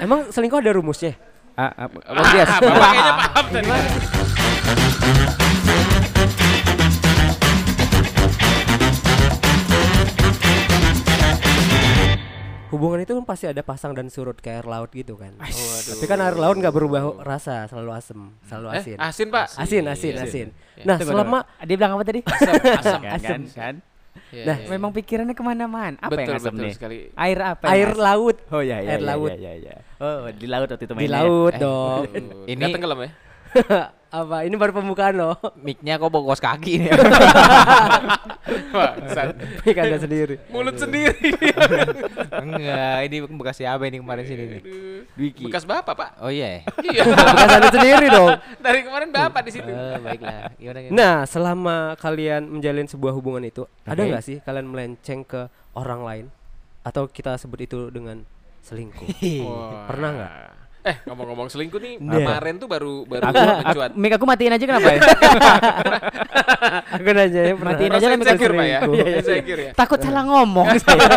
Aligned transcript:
Emang 0.00 0.32
selingkuh 0.32 0.58
ada 0.58 0.72
rumusnya? 0.72 1.12
Ah, 1.54 1.68
ah, 1.76 1.88
Bang 1.92 2.26
Dias. 2.32 2.48
Ah, 2.48 2.58
Bapak 2.58 2.88
kayaknya 2.88 3.12
paham 3.20 3.46
tadi. 3.52 3.68
Hubungan 12.70 13.02
itu 13.02 13.18
kan 13.18 13.26
pasti 13.26 13.50
ada 13.50 13.66
pasang 13.66 13.98
dan 13.98 14.06
surut 14.06 14.38
kayak 14.38 14.62
air 14.62 14.66
laut 14.70 14.94
gitu 14.94 15.18
kan. 15.18 15.34
Tapi 15.42 16.06
kan 16.06 16.22
air 16.22 16.38
laut 16.38 16.54
nggak 16.54 16.70
berubah 16.70 17.18
rasa, 17.18 17.66
selalu 17.66 17.90
asem, 17.90 18.18
selalu 18.46 18.66
Eh, 18.70 18.78
asin. 18.78 18.96
asin 19.02 19.26
pak. 19.26 19.46
Asin, 19.58 19.84
asin, 19.90 20.14
Iya. 20.14 20.22
asin. 20.22 20.48
Iya. 20.78 20.84
Nah, 20.86 20.96
Tunggu, 21.02 21.10
selama 21.10 21.38
Dia 21.66 21.74
bilang 21.74 21.92
apa 21.98 22.04
tadi? 22.06 22.20
Asam, 22.22 22.54
asam. 22.78 23.00
kan, 23.02 23.18
kan, 23.18 23.40
kan. 23.50 23.74
Iya, 24.30 24.44
Nah, 24.46 24.56
iya, 24.56 24.64
iya. 24.64 24.70
Memang 24.70 24.90
pikirannya 24.94 25.34
ke 25.34 25.42
mana-mana. 25.42 25.98
Apa 25.98 26.14
betul, 26.14 26.22
yang 26.22 26.38
asam 26.38 26.54
betul 26.54 26.64
nih? 26.64 26.74
sekali. 26.74 26.96
Air 27.12 27.38
apa? 27.42 27.64
air 27.66 27.90
asam? 27.90 28.02
laut 28.06 28.36
Oh 28.48 28.62
ya, 28.62 28.78
ya, 28.78 28.90
Air 28.94 29.00
ya, 29.00 29.08
laut. 29.10 29.30
Ya, 29.30 29.38
ya, 29.38 29.52
ya. 29.58 29.76
Oh, 29.98 30.30
di 30.30 30.46
laut 30.46 30.68
waktu 30.68 30.84
itu 30.86 30.94
di 30.94 30.98
mainnya. 30.98 31.18
laut 31.18 31.52
Eh, 31.52 31.58
dong. 31.58 32.02
Ini 32.50 32.54
Ini- 32.56 32.72
tenggelam 32.72 32.98
ya? 33.02 33.10
Apa? 34.10 34.42
Ini 34.42 34.58
baru 34.58 34.74
pembukaan 34.74 35.14
loh. 35.14 35.38
Mic-nya 35.62 35.94
kok 35.94 36.10
bogos 36.10 36.42
kaki 36.42 36.82
nih. 36.82 36.90
Ini 39.62 39.70
kagak 39.70 40.02
sendiri. 40.02 40.34
Mulut 40.50 40.74
sendiri. 40.74 41.30
Enggak, 42.42 42.98
ini 43.06 43.16
bekas 43.22 43.56
siapa 43.62 43.86
ini 43.86 44.02
kemarin 44.02 44.24
sini 44.26 44.44
nih? 44.58 44.62
Bekas 45.46 45.62
bapak 45.62 45.94
pak. 45.94 46.10
Oh 46.18 46.30
iya. 46.30 46.66
Iya. 46.82 47.02
Bekas 47.30 47.50
Anda 47.54 47.70
sendiri 47.70 48.06
dong. 48.10 48.30
Dari 48.58 48.80
kemarin 48.82 49.08
bapak 49.14 49.42
di 49.46 49.50
situ. 49.54 49.70
Eh, 49.70 49.98
baiklah. 50.02 50.50
Gimana, 50.58 50.78
gimana? 50.82 50.94
Nah, 50.98 51.16
selama 51.30 51.76
kalian 51.98 52.50
menjalin 52.50 52.90
sebuah 52.90 53.14
hubungan 53.14 53.46
itu, 53.46 53.62
ada 53.86 54.02
Oke. 54.02 54.10
nggak 54.10 54.24
sih 54.26 54.36
kalian 54.42 54.66
melenceng 54.66 55.22
ke 55.22 55.46
orang 55.78 56.00
lain 56.02 56.26
atau 56.82 57.06
kita 57.06 57.38
sebut 57.38 57.62
itu 57.62 57.94
dengan 57.94 58.26
selingkuh? 58.66 59.06
Pernah 59.86 60.10
nggak? 60.18 60.32
Eh 60.80 60.96
ngomong-ngomong 61.04 61.46
selingkuh 61.46 61.76
nih 61.76 61.94
Nah. 61.98 62.16
kemarin 62.16 62.54
tuh 62.56 62.64
baru 62.64 63.04
baru 63.04 63.28
Aku, 63.28 63.36
mencuat. 63.36 63.90
aku, 63.92 64.00
mic 64.00 64.12
aku 64.16 64.24
matiin 64.24 64.52
aja 64.52 64.64
kenapa 64.64 64.88
ya? 64.88 65.00
Aku 66.96 67.08
nanya 67.10 67.40
ya. 67.42 67.54
Matiin 67.54 67.92
aja 67.92 68.06
lah 68.06 68.16
Pak 68.16 68.66
ya. 68.66 68.78
selingkuh. 68.80 69.16
Insecure 69.20 69.62
ya. 69.62 69.72
Takut 69.72 69.98
salah 69.98 70.24
ngomong 70.24 70.66
saya. 70.82 71.08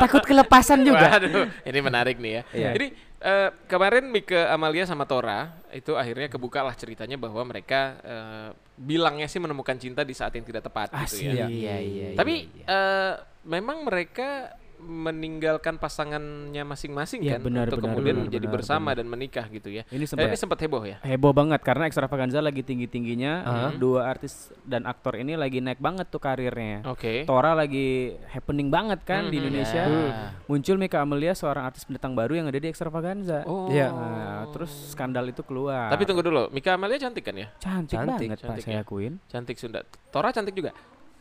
Takut 0.00 0.22
kelepasan 0.24 0.80
juga. 0.82 1.06
Waduh, 1.10 1.46
ini 1.62 1.78
menarik 1.80 2.16
nih 2.16 2.32
ya. 2.32 2.42
Iya. 2.50 2.70
Jadi 2.74 2.86
eh, 3.20 3.48
kemarin 3.66 4.04
Mika 4.08 4.48
Amalia 4.48 4.84
sama 4.84 5.04
Tora 5.04 5.52
itu 5.70 5.94
akhirnya 5.94 6.26
kebukalah 6.26 6.72
ceritanya 6.72 7.16
bahwa 7.16 7.44
mereka 7.44 7.80
eh, 8.00 8.48
bilangnya 8.74 9.28
sih 9.28 9.38
menemukan 9.38 9.76
cinta 9.76 10.00
di 10.00 10.12
saat 10.12 10.32
yang 10.32 10.44
tidak 10.44 10.64
tepat 10.64 10.88
gitu 11.06 11.28
ya. 11.28 11.44
Iya, 11.46 11.76
iya, 11.78 12.06
Tapi 12.16 12.48
iya. 12.50 12.64
eh, 12.66 13.12
memang 13.42 13.84
mereka 13.84 14.52
meninggalkan 14.80 15.76
pasangannya 15.76 16.62
masing-masing 16.62 17.20
Iya, 17.20 17.36
kan 17.36 17.40
benar, 17.42 17.66
untuk 17.66 17.78
benar, 17.78 17.88
kemudian 17.90 18.14
benar, 18.14 18.24
menjadi 18.26 18.46
benar, 18.46 18.56
bersama 18.56 18.90
dan 18.92 19.06
menikah 19.06 19.46
gitu 19.46 19.68
ya. 19.70 19.82
Ini 19.86 20.00
Eh, 20.00 20.08
sempat 20.08 20.26
ini 20.26 20.36
sempat 20.36 20.58
heboh 20.58 20.82
ya. 20.82 20.96
heboh 21.00 21.30
banget 21.30 21.60
karena 21.60 21.84
Extravaganza 21.84 22.38
lagi 22.38 22.60
tinggi-tingginya. 22.60 23.32
Aha. 23.42 23.68
Dua 23.72 24.06
artis 24.06 24.32
dan 24.62 24.84
aktor 24.84 25.14
ini 25.14 25.34
lagi 25.34 25.58
naik 25.58 25.78
banget 25.78 26.06
tuh 26.06 26.18
karirnya. 26.18 26.82
Oke. 26.86 27.24
Tora 27.24 27.52
lagi 27.52 28.16
happening 28.28 28.68
banget 28.68 29.00
kan 29.02 29.26
di 29.26 29.36
Mhm. 29.36 29.42
Indonesia. 29.42 29.82
Ya. 29.82 30.32
Muncul 30.44 30.76
Mika 30.76 30.98
Amelia 30.98 31.32
seorang 31.32 31.64
artis 31.64 31.84
pendatang 31.84 32.12
baru 32.12 32.32
yang 32.34 32.46
ada 32.46 32.56
di 32.56 32.66
Extravaganza. 32.66 33.44
Oh. 33.44 33.68
Iya. 33.68 33.88
Nah, 33.90 34.42
terus 34.50 34.70
skandal 34.90 35.26
itu 35.26 35.42
keluar. 35.42 35.88
Tapi 35.88 36.02
tunggu 36.02 36.20
dulu, 36.20 36.48
Mika 36.50 36.72
Amalia 36.72 36.96
cantik 36.98 37.22
kan 37.22 37.34
ya? 37.34 37.48
cantik, 37.58 37.94
Cantik, 37.94 38.08
banget 38.26 38.38
cantik 38.38 38.48
Pak 38.56 38.64
saya 38.64 38.74
ya. 38.74 38.82
akuin. 38.82 39.12
Cantik 39.26 39.56
Sunda. 39.56 39.80
Tora 40.08 40.30
cantik 40.30 40.52
juga. 40.52 40.72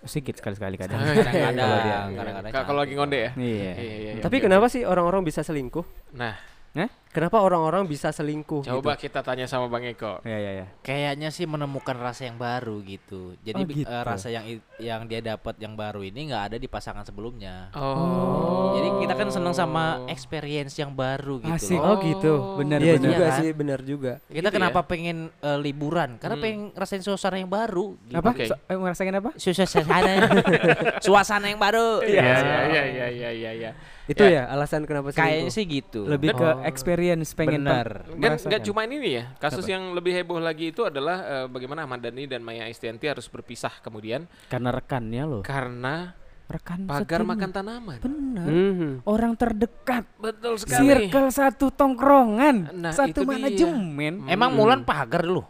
Sedikit 0.02 0.36
sekali-sekali 0.36 0.76
kadang. 0.76 0.96
Kadang-kadang, 0.98 1.56
Kalau 1.60 1.80
dia- 1.84 2.04
kadang-kadang 2.16 2.52
Ka- 2.52 2.64
Kalau 2.64 2.80
lagi 2.80 2.94
ngonde 2.96 3.20
ya. 3.20 3.32
Iya. 3.36 3.56
Iya, 3.60 3.72
iya, 3.76 4.12
iya. 4.16 4.24
Tapi 4.24 4.38
kenapa 4.40 4.66
sih 4.68 4.84
orang-orang 4.84 5.22
bisa 5.22 5.42
selingkuh? 5.42 5.84
Nah, 6.16 6.40
Kenapa 7.10 7.42
orang-orang 7.42 7.84
bisa 7.84 8.14
selingkuh? 8.14 8.62
coba 8.62 8.94
gitu? 8.94 9.10
kita 9.10 9.26
tanya 9.26 9.44
sama 9.44 9.66
Bang 9.66 9.82
Eko. 9.82 10.22
Iya, 10.22 10.38
iya, 10.38 10.52
iya. 10.54 10.66
Kayaknya 10.80 11.30
sih 11.30 11.44
menemukan 11.44 11.98
rasa 11.98 12.24
yang 12.24 12.38
baru 12.38 12.80
gitu. 12.80 13.34
Oh, 13.34 13.42
Jadi 13.42 13.62
bi- 13.66 13.82
gitu. 13.82 13.90
eh, 13.90 14.04
rasa 14.06 14.30
yang 14.30 14.46
yang 14.78 15.02
dia 15.04 15.18
dapat 15.18 15.58
yang 15.58 15.74
baru 15.74 16.06
ini 16.06 16.30
nggak 16.30 16.54
ada 16.54 16.58
di 16.58 16.70
pasangan 16.70 17.02
sebelumnya. 17.02 17.74
Oh. 17.74 18.78
Jadi 18.78 19.02
kita 19.02 19.14
kan 19.16 19.28
seneng 19.28 19.52
sama 19.52 20.06
experience 20.06 20.78
yang 20.78 20.94
baru 20.94 21.42
gitu. 21.42 21.74
Asik. 21.74 21.82
loh. 21.82 21.90
Oh 21.90 21.96
gitu. 21.98 22.34
Benar, 22.56 22.78
Iya 22.78 22.94
benar. 22.94 23.04
juga 23.04 23.18
Iya 23.18 23.26
kan? 23.28 23.40
sih, 23.42 23.50
benar 23.52 23.80
juga. 23.82 24.14
Kita 24.22 24.30
Gitu 24.30 24.46
ya? 24.46 24.52
kenapa 24.54 24.80
pengen 24.86 25.18
eh, 25.36 25.58
liburan? 25.58 26.10
Karena 26.16 26.38
Hmm. 26.38 26.44
pengen 26.46 26.60
ngerasain 26.72 27.02
suasana 27.02 27.36
yang 27.36 27.50
baru. 27.50 27.98
Gitu. 28.06 28.16
Apa? 28.16 28.30
Oke. 28.30 28.46
So- 28.46 28.62
eh, 28.62 28.78
ngerasain 28.78 29.10
apa? 29.12 29.32
Suasana, 29.34 30.14
suasana 31.02 31.46
yang 31.48 31.58
baru. 31.58 32.06
Iya, 32.06 32.22
iya, 32.22 32.38
iya, 32.38 32.84
iya, 32.86 33.08
iya, 33.10 33.30
iya, 33.34 33.52
iya. 33.52 33.72
Itu 34.10 34.22
Ya. 34.22 34.44
ya, 34.44 34.44
alasan 34.50 34.84
kenapa 34.84 35.10
selingkuh. 35.10 35.22
Kayaknya 35.22 35.52
sih 35.52 35.64
gitu. 35.64 36.02
Lebih 36.04 36.34
ke 36.34 36.42
Oh. 36.44 36.66
experience 36.66 37.30
pengen 37.32 37.62
Benar. 37.62 38.10
Kan 38.10 38.32
nggak 38.36 38.62
cuma 38.66 38.82
ini 38.84 38.98
ya. 39.14 39.24
Kasus 39.38 39.62
Apa? 39.62 39.72
yang 39.72 39.94
lebih 39.94 40.12
heboh 40.12 40.38
lagi 40.38 40.70
itu 40.70 40.82
adalah 40.82 41.18
eh, 41.22 41.46
bagaimana 41.46 41.86
Ahmad 41.86 42.02
Dhani 42.02 42.26
dan 42.26 42.42
Maya 42.42 42.66
Estianti 42.66 43.06
harus 43.06 43.26
berpisah 43.26 43.72
kemudian 43.80 44.26
karena 44.48 44.70
rekannya 44.72 45.24
loh. 45.24 45.42
karena 45.42 46.18
Rekan 46.46 46.82
pagar 46.84 47.22
setim. 47.22 47.30
makan 47.30 47.50
tanaman. 47.54 47.98
Benar. 48.00 48.46
Mhm. 48.46 48.92
Orang 49.06 49.38
terdekat. 49.38 50.10
Betul 50.18 50.58
sekali. 50.58 50.82
Circle 51.06 51.30
satu 51.30 51.70
tongkrongan, 51.70 52.74
Nah, 52.74 52.90
satu 52.90 53.14
itu 53.14 53.22
dia. 53.22 53.30
manajemen. 53.30 54.26
Emang 54.26 54.50
Mulan 54.52 54.82
pagar 54.82 55.22
dulu. 55.22 55.46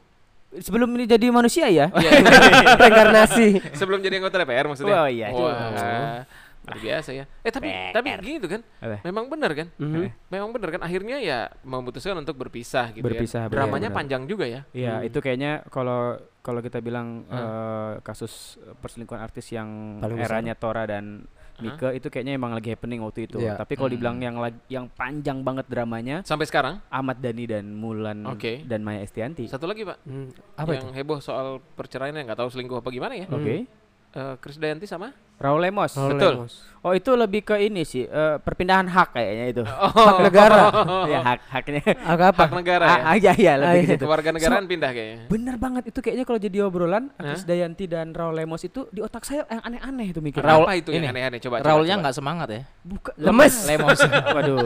Sebelum 0.51 0.91
ini 0.91 1.05
jadi 1.05 1.29
manusia 1.29 1.69
ya? 1.69 1.87
Iya, 1.87 2.11
Reinkarnasi. 2.81 3.61
sebelum 3.71 4.01
jadi 4.01 4.17
anggota 4.17 4.37
DPR 4.39 4.65
maksudnya. 4.65 4.97
Oh, 4.97 5.07
iya. 5.07 5.27
Wah, 5.29 6.25
luar 6.69 6.79
biasa 6.79 7.09
ya. 7.11 7.25
Eh 7.41 7.49
tapi 7.49 7.67
tapi 7.89 8.07
gitu 8.21 8.47
kan. 8.47 8.61
Apa? 8.79 8.97
Memang 9.03 9.25
benar 9.27 9.51
kan? 9.53 9.67
Mhm. 9.75 10.29
Memang 10.29 10.49
benar 10.53 10.69
kan 10.71 10.81
akhirnya 10.83 11.17
ya 11.17 11.39
memutuskan 11.61 12.15
untuk 12.15 12.37
berpisah 12.37 12.93
gitu 12.93 13.03
Berpisah, 13.03 13.45
ya. 13.45 13.51
Dramanya 13.51 13.89
benar. 13.89 13.97
panjang 13.97 14.23
juga 14.25 14.45
ya. 14.45 14.61
Iya, 14.71 15.01
Hmm. 15.01 15.07
itu 15.07 15.17
kayaknya 15.19 15.65
kalau 15.67 16.15
kalau 16.39 16.61
kita 16.61 16.79
bilang 16.79 17.25
Hmm. 17.25 17.35
eh, 17.35 17.93
kasus 18.01 18.55
perselingkuhan 18.79 19.19
artis 19.19 19.49
yang 19.49 19.99
Paling 19.99 20.17
besar. 20.17 20.29
eranya 20.31 20.53
Tora 20.53 20.85
dan 20.85 21.25
Mika 21.59 21.91
itu 21.91 22.07
kayaknya 22.07 22.39
emang 22.39 22.55
lagi 22.55 22.71
happening 22.71 23.03
waktu 23.03 23.27
itu. 23.27 23.35
Iya. 23.43 23.59
Tapi 23.59 23.75
kalau 23.75 23.91
Hmm. 23.91 23.95
dibilang 23.99 24.17
yang 24.23 24.35
yang 24.71 24.87
panjang 24.87 25.43
banget 25.43 25.67
dramanya 25.67 26.23
Sampai 26.23 26.47
sekarang. 26.47 26.79
Ahmad 26.87 27.19
Dhani 27.19 27.45
dan 27.45 27.75
Mulan 27.75 28.23
Oke. 28.23 28.63
dan 28.63 28.79
Maya 28.79 29.03
Estianti. 29.03 29.43
Satu 29.51 29.67
lagi, 29.67 29.83
Pak. 29.83 29.99
Hmm, 30.07 30.31
Apa 30.55 30.79
yang 30.79 30.87
itu? 30.87 30.95
heboh 30.95 31.19
soal 31.19 31.59
perceraian 31.75 32.15
yang 32.15 32.31
nggak 32.31 32.39
tahu 32.39 32.47
selingkuh 32.47 32.79
apa 32.79 32.87
gimana 32.87 33.11
ya. 33.11 33.27
Oke. 33.27 33.67
Eh, 34.09 34.35
Chris 34.39 34.55
Dayanti 34.55 34.87
sama? 34.87 35.11
Raul 35.39 35.59
Lemos. 35.61 35.91
Raul 35.93 36.11
Betul. 36.13 36.33
Lemos. 36.37 36.55
Oh, 36.79 36.95
itu 36.95 37.11
lebih 37.11 37.43
ke 37.43 37.59
ini 37.59 37.83
sih, 37.83 38.07
eh, 38.07 38.39
perpindahan 38.39 38.87
hak 38.87 39.11
kayaknya 39.11 39.45
itu. 39.51 39.63
Hak 39.99 40.15
negara. 40.21 40.71
ya 41.11 41.19
hak 41.21 41.39
haknya. 41.51 41.83
Hak 41.83 42.21
apa? 42.31 42.43
Hak 42.45 42.55
negara 42.55 42.85
ya. 42.87 42.99
Ah, 43.01 43.15
iya 43.15 43.31
iya 43.35 43.53
lebih 43.53 43.67
Ah, 43.67 43.75
ke 43.75 43.83
iya. 43.83 43.91
situ. 43.91 44.03
Keluarga 44.07 44.29
negaraan 44.31 44.63
pindah 44.63 44.91
kayaknya. 44.95 45.17
Bener 45.27 45.55
banget 45.59 45.83
itu 45.91 45.99
kayaknya 45.99 46.23
kalau 46.23 46.39
jadi 46.39 46.57
obrolan 46.63 47.11
Chris 47.13 47.43
Dayanti 47.43 47.83
dan 47.83 48.15
Raul 48.15 48.31
Lemos 48.31 48.63
itu 48.63 48.87
di 48.89 49.03
otak 49.03 49.27
saya 49.27 49.43
yang 49.45 49.59
aneh-aneh 49.59 50.07
itu 50.07 50.23
mikir. 50.23 50.39
Raul- 50.39 50.63
apa 50.63 50.79
itu 50.79 50.95
yang 50.95 51.03
ini. 51.03 51.11
aneh-aneh 51.11 51.39
coba. 51.43 51.55
Raulnya 51.59 51.95
nggak 51.99 52.15
semangat 52.15 52.47
ya. 52.47 52.61
Buka, 52.79 53.11
Lemes. 53.17 53.53
Lemos. 53.69 53.99
Waduh, 53.99 54.63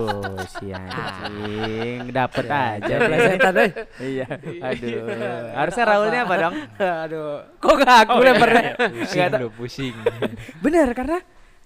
si 0.48 0.66
anjing 0.70 2.14
dapet 2.14 2.46
aja. 2.46 2.94
Plesetan 3.00 3.54
eh. 3.58 3.70
iya. 4.00 4.28
Aduh. 4.62 5.02
Harusnya 5.50 5.84
Raulnya 5.88 6.20
apa 6.30 6.36
dong? 6.38 6.54
Aduh. 6.78 7.42
Kok 7.58 7.74
gak 7.80 7.96
aku 8.06 8.22
lemparnya? 8.22 8.72
pusing 9.02 9.34
lu, 9.34 9.48
pusing. 9.50 9.96
Bener 10.64 10.88
karena 10.94 11.20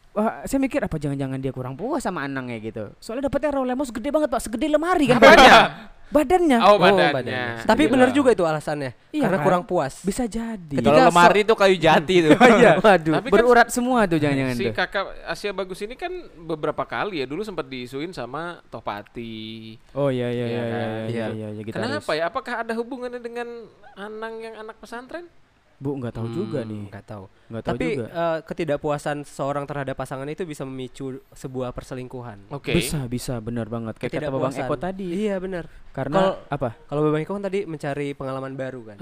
Wah, 0.10 0.42
saya 0.44 0.58
mikir 0.58 0.82
apa 0.82 0.98
jangan-jangan 0.98 1.38
dia 1.38 1.54
kurang 1.54 1.78
puas 1.78 2.02
sama 2.02 2.26
Anangnya 2.26 2.58
gitu. 2.58 2.90
Soalnya 2.98 3.30
dapetnya 3.30 3.54
Raul 3.54 3.70
Lemos 3.70 3.94
gede 3.94 4.10
banget 4.10 4.26
pak, 4.28 4.42
segede 4.42 4.66
lemari 4.66 5.06
kan 5.06 5.22
badannya. 5.22 5.54
badannya. 6.16 6.58
Oh, 6.58 6.66
Oh, 6.68 6.78
badannya. 6.82 7.14
badannya. 7.14 7.46
Tapi 7.62 7.84
benar 7.86 8.10
juga 8.10 8.34
itu 8.34 8.42
alasannya. 8.42 8.98
Iya 9.14 9.30
Karena 9.30 9.38
kan? 9.38 9.46
kurang 9.46 9.64
puas. 9.64 10.02
Bisa 10.02 10.26
jadi. 10.26 10.74
Ketika 10.74 10.90
Kalau 10.90 11.06
so- 11.06 11.10
lemari 11.14 11.46
itu 11.46 11.54
kayu 11.54 11.78
jati 11.78 12.16
tuh. 12.26 12.34
iya. 12.34 12.82
Waduh. 12.82 13.14
Tapi 13.14 13.28
kan 13.30 13.34
Berurat 13.38 13.70
semua 13.70 14.10
tuh 14.10 14.18
jangan-jangan 14.18 14.56
si 14.58 14.66
tuh. 14.66 14.74
kakak 14.74 15.06
Asia 15.30 15.52
Bagus 15.54 15.80
ini 15.82 15.94
kan 15.94 16.10
beberapa 16.40 16.82
kali 16.82 17.22
ya 17.22 17.30
dulu 17.30 17.46
sempat 17.46 17.70
diisuin 17.70 18.10
sama 18.10 18.58
Topati. 18.74 19.78
Oh 19.94 20.10
iya 20.10 20.34
iya 20.34 20.46
Iya 20.46 20.50
iya 20.50 20.64
kan? 20.64 20.74
iya 20.74 20.90
iya 20.90 21.06
Iya. 21.06 21.26
iya 21.30 21.48
iya, 21.52 21.62
gitaris. 21.62 21.86
Kenapa 21.86 22.12
ya? 22.12 22.24
Apakah 22.26 22.54
ada 22.66 22.74
hubungannya 22.74 23.22
dengan 23.22 23.70
Anang 23.94 24.42
yang 24.42 24.58
anak 24.58 24.82
pesantren? 24.82 25.30
Bu 25.78 25.94
nggak 25.94 26.10
tahu 26.12 26.28
juga 26.28 26.66
Hmm, 26.66 26.70
nih. 26.70 26.84
nggak 26.90 27.06
tahu. 27.06 27.24
Nggak 27.48 27.64
tahu 27.64 27.72
Tapi 27.72 27.86
juga. 27.94 28.06
eh, 28.10 28.38
ketidakpuasan 28.44 29.18
seseorang 29.22 29.64
terhadap 29.64 29.94
pasangan 29.94 30.26
itu 30.26 30.42
bisa 30.42 30.64
memicu 30.64 31.06
sebuah 31.32 31.70
perselingkuhan. 31.70 32.50
Oke. 32.50 32.74
Bisa 32.74 33.06
bisa 33.06 33.38
benar 33.38 33.66
banget. 33.68 33.94
Kayak 33.96 34.18
kata 34.18 34.34
Bang 34.34 34.50
Ketidakpuasan. 34.50 34.66
Eko 34.66 34.76
tadi. 34.76 35.08
Iya 35.20 35.38
benar. 35.38 35.70
Karena 35.92 36.18
Kalau- 36.18 36.38
apa? 36.48 36.70
Kalau 36.84 37.02
Babang 37.04 37.22
Eko 37.22 37.32
kan 37.32 37.46
tadi 37.46 37.60
mencari 37.64 38.08
pengalaman 38.12 38.54
baru 38.54 38.82
kan. 38.84 38.98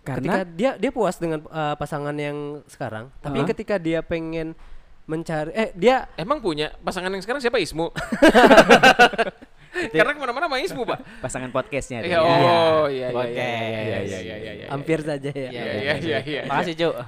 Ketika 0.00 0.16
Karena 0.16 0.34
dia 0.48 0.70
dia 0.74 0.90
puas 0.90 1.14
dengan 1.14 1.44
eh, 1.44 1.74
pasangan 1.76 2.16
yang 2.16 2.64
sekarang, 2.64 3.12
tapi 3.18 3.38
Ah. 3.38 3.46
ketika 3.46 3.76
dia 3.76 4.00
pengen 4.00 4.56
mencari 5.04 5.50
eh 5.52 5.68
dia 5.74 6.08
emang 6.14 6.38
punya 6.38 6.72
pasangan 6.78 7.10
yang 7.10 7.20
sekarang 7.20 7.38
siapa 7.38 7.58
Ismu? 7.58 7.92
Karena 9.88 10.12
ke 10.12 10.20
mana-mana 10.20 10.44
sama 10.50 10.58
Ismu 10.60 10.82
pak. 10.84 10.98
pasangan 11.24 11.50
podcastnya. 11.50 12.04
Iya, 12.04 12.18
oh 12.20 12.86
iya 12.90 13.08
iya 13.08 13.08
Oke. 13.16 13.32
iya 13.32 13.80
iya 13.80 13.98
iya 14.04 14.18
iya 14.20 14.36
iya. 14.36 14.52
iya. 14.52 14.66
hampir 14.68 14.98
saja 15.00 15.30
ya. 15.32 15.50
Iya 15.50 15.64
iya 15.80 15.94
iya 15.98 16.18
iya. 16.20 16.40
Makasih, 16.44 16.74
Cuk. 16.76 16.94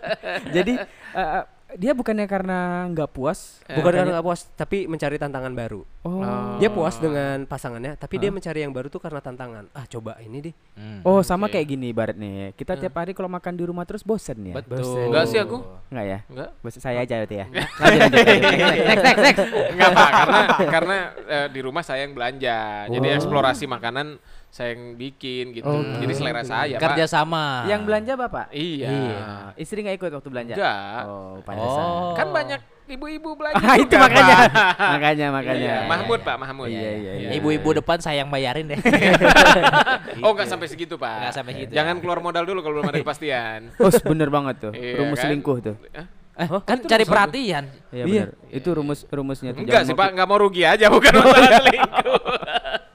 Jadi 0.56 0.74
eh, 0.78 1.20
eh, 1.20 1.42
dia 1.72 1.92
bukannya 1.92 2.24
karena 2.24 2.58
nggak 2.88 3.10
puas, 3.10 3.62
Eh, 3.64 3.76
Bukan 3.76 3.92
karena 3.92 4.10
nggak 4.12 4.24
puas, 4.24 4.48
tapi 4.52 4.84
mencari 4.84 5.14
tantangan 5.14 5.50
baru. 5.50 5.86
oh, 6.02 6.56
Dia 6.56 6.66
puas 6.68 6.96
dengan 6.96 7.44
pasangannya, 7.44 7.94
tapi 7.94 8.16
dia 8.16 8.28
mencari 8.28 8.60
yang 8.60 8.70
baru 8.70 8.86
tuh 8.86 8.98
karena 8.98 9.18
tantangan. 9.18 9.70
Ah, 9.70 9.86
coba 9.86 10.18
ini 10.18 10.40
deh. 10.42 10.54
Hmm. 10.74 11.00
oh 11.02 11.20
sama 11.20 11.46
kayak 11.46 11.66
gini 11.68 11.90
ibarat 11.90 12.14
nih. 12.14 12.50
Kita 12.52 12.74
tiap 12.74 12.94
hari 12.94 13.12
kalau 13.12 13.28
makan 13.28 13.52
di 13.52 13.62
rumah 13.62 13.84
terus 13.84 14.00
bosen 14.00 14.40
ya. 14.42 14.54
Betul. 14.56 15.06
Enggak 15.06 15.24
sih 15.26 15.38
aku. 15.38 15.60
Enggak 15.88 16.06
ya? 16.06 16.18
Enggak. 16.26 16.48
Bosen 16.58 16.80
saya 16.80 16.98
aja 17.00 17.14
berarti 17.18 17.36
ya. 17.36 17.46
Lanjut, 17.46 18.00
lanjut, 18.00 18.24
lanjut. 18.24 18.84
Next, 18.90 19.04
next, 19.04 19.22
next. 19.22 19.40
Enggak 19.70 19.90
Pak, 19.92 20.10
karena 20.10 20.40
karena 20.66 20.96
eh, 21.28 21.46
di 21.48 21.60
rumah 21.60 21.82
saya 21.82 22.02
yang 22.02 22.12
belanja. 22.12 22.58
Jadi 22.88 23.06
Oh. 23.06 23.16
eksplorasi 23.16 23.64
makanan 23.66 24.16
saya 24.50 24.74
yang 24.74 24.98
bikin 24.98 25.54
gitu. 25.54 25.70
Oh, 25.70 25.78
Jadi 25.78 26.12
selera 26.18 26.42
saya, 26.42 26.74
Kerja 26.74 27.06
sama. 27.06 27.70
Yang 27.70 27.80
belanja 27.86 28.12
bapak? 28.18 28.50
Iya. 28.50 28.90
Istri 29.54 29.86
nggak 29.86 29.96
ikut 29.96 30.10
waktu 30.18 30.28
belanja? 30.28 30.54
Enggak. 30.58 31.02
Oh, 31.06 31.38
pantesan. 31.46 31.86
Oh. 31.86 32.12
Kan 32.18 32.28
banyak 32.34 32.60
ibu-ibu 32.90 33.38
belanja. 33.38 33.62
Ah, 33.62 33.78
itu 33.78 33.94
makanya. 33.94 34.36
Makanya, 34.98 35.26
makanya. 35.30 35.54
Iya, 35.62 35.76
Iya, 35.78 35.86
Mahmud 35.86 36.18
iya, 36.18 36.26
Pak, 36.26 36.36
Mahmud. 36.42 36.66
Iya, 36.66 36.90
iya, 36.90 37.12
iya. 37.14 37.28
Ibu-ibu 37.38 37.78
depan 37.78 38.02
saya 38.02 38.26
yang 38.26 38.30
bayarin 38.34 38.74
deh. 38.74 38.80
Oh, 40.26 40.34
enggak 40.34 40.50
sampai 40.50 40.66
segitu, 40.66 40.98
Pak. 40.98 41.16
Nggak 41.22 41.34
sampai 41.38 41.52
segitu, 41.54 41.72
Jangan 41.72 41.94
ya. 41.96 42.00
keluar 42.02 42.18
modal 42.18 42.42
dulu 42.42 42.60
kalau 42.60 42.74
belum 42.82 42.90
ada 42.90 42.98
kepastian. 42.98 43.70
Oh, 43.80 43.88
bener 43.88 44.28
banget 44.28 44.54
tuh. 44.58 44.72
Iya, 44.74 44.98
rumus 44.98 45.16
kan? 45.16 45.24
selingkuh 45.30 45.56
tuh. 45.62 45.76
Eh, 46.40 46.48
kan 46.66 46.78
cari 46.82 47.04
perhatian. 47.06 47.64
Iya, 47.94 48.04
Iya. 48.04 48.24
Itu 48.50 48.74
rumus 48.74 49.06
rumusnya 49.06 49.54
tuh. 49.54 49.62
Enggak 49.62 49.86
sih, 49.86 49.94
Pak, 49.94 50.10
enggak 50.10 50.26
mau 50.26 50.38
rugi 50.42 50.66
aja 50.66 50.90
bukan 50.90 51.12
masalah 51.14 51.50
selingkuh. 51.62 52.20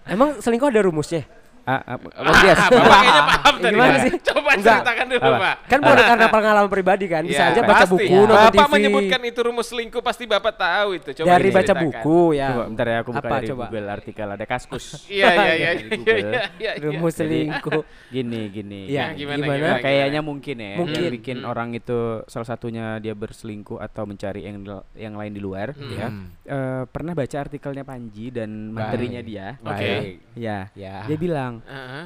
Emang 0.06 0.30
selingkuh 0.44 0.68
ada 0.70 0.82
rumusnya? 0.84 1.24
Ah, 1.66 1.82
ah, 1.84 1.98
Dias. 2.40 2.58
Ah, 2.58 2.70
Bapak 2.70 2.94
kayaknya 2.96 3.24
paham 3.26 3.56
tadi. 3.58 3.74
Gimana 3.74 3.98
sih? 3.98 4.12
Coba 4.22 4.50
Enggak. 4.54 4.76
ceritakan 4.78 5.06
dulu, 5.08 5.22
Apa? 5.26 5.38
Pak. 5.42 5.56
Kan 5.66 5.80
bukan 5.82 6.06
karena 6.06 6.28
pengalaman 6.38 6.70
pribadi 6.70 7.06
kan, 7.06 7.22
bisa 7.24 7.42
Iya, 7.42 7.50
aja 7.50 7.62
baca 7.62 7.74
pasti. 7.82 7.92
buku, 7.92 8.06
Ya. 8.16 8.22
nonton 8.24 8.46
Bapak 8.46 8.54
TV. 8.62 8.74
menyebutkan 8.78 9.22
itu 9.24 9.40
rumus 9.42 9.68
selingkuh 9.68 10.02
pasti 10.02 10.24
Bapak 10.26 10.54
tahu 10.54 10.90
itu. 10.94 11.10
Coba 11.12 11.28
dari 11.28 11.50
baca 11.50 11.74
buku 11.76 12.20
ya. 12.32 12.48
Coba 12.48 12.64
bentar 12.70 12.86
ya 12.86 12.98
aku 13.00 13.12
buka 13.12 13.26
Apa 13.26 13.36
dari 13.36 13.48
coba? 13.50 13.64
Google 13.66 13.88
artikel 13.90 14.28
ada 14.30 14.46
kaskus. 14.46 14.86
Iya, 15.16 15.26
iya, 15.28 15.54
iya. 15.56 15.70
Iya, 15.74 15.96
iya, 15.98 16.22
iya, 16.22 16.44
iya. 16.56 16.72
Rumus 16.80 17.14
selingkuh. 17.16 17.82
Gini, 18.08 18.42
gini. 18.48 18.82
Iya, 18.86 19.02
Nah, 19.02 19.12
gimana, 19.16 19.36
gimana? 19.40 19.58
gimana? 19.58 19.72
Nah, 19.72 19.80
kayaknya 19.82 20.22
mungkin 20.22 20.56
ya 20.56 20.72
Mungkin. 20.78 21.02
yang 21.02 21.14
bikin 21.14 21.38
orang 21.42 21.70
itu 21.74 22.00
salah 22.26 22.46
satunya 22.46 22.86
dia 22.98 23.14
berselingkuh 23.14 23.82
atau 23.82 24.06
mencari 24.06 24.46
yang 24.46 24.62
yang 24.94 25.14
lain 25.14 25.32
di 25.32 25.42
luar 25.42 25.74
ya. 25.74 26.08
Hmm. 26.08 26.30
Eh, 26.42 26.84
pernah 26.88 27.12
baca 27.12 27.38
artikelnya 27.40 27.82
Panji 27.84 28.30
dan 28.30 28.70
materinya 28.70 29.20
dia. 29.20 29.58
Oke. 29.58 29.74
Baik. 29.74 30.14
Ya. 30.36 30.70
Ya. 30.72 31.02
Dia 31.06 31.18
bilang 31.18 31.55
Heeh. 31.62 32.06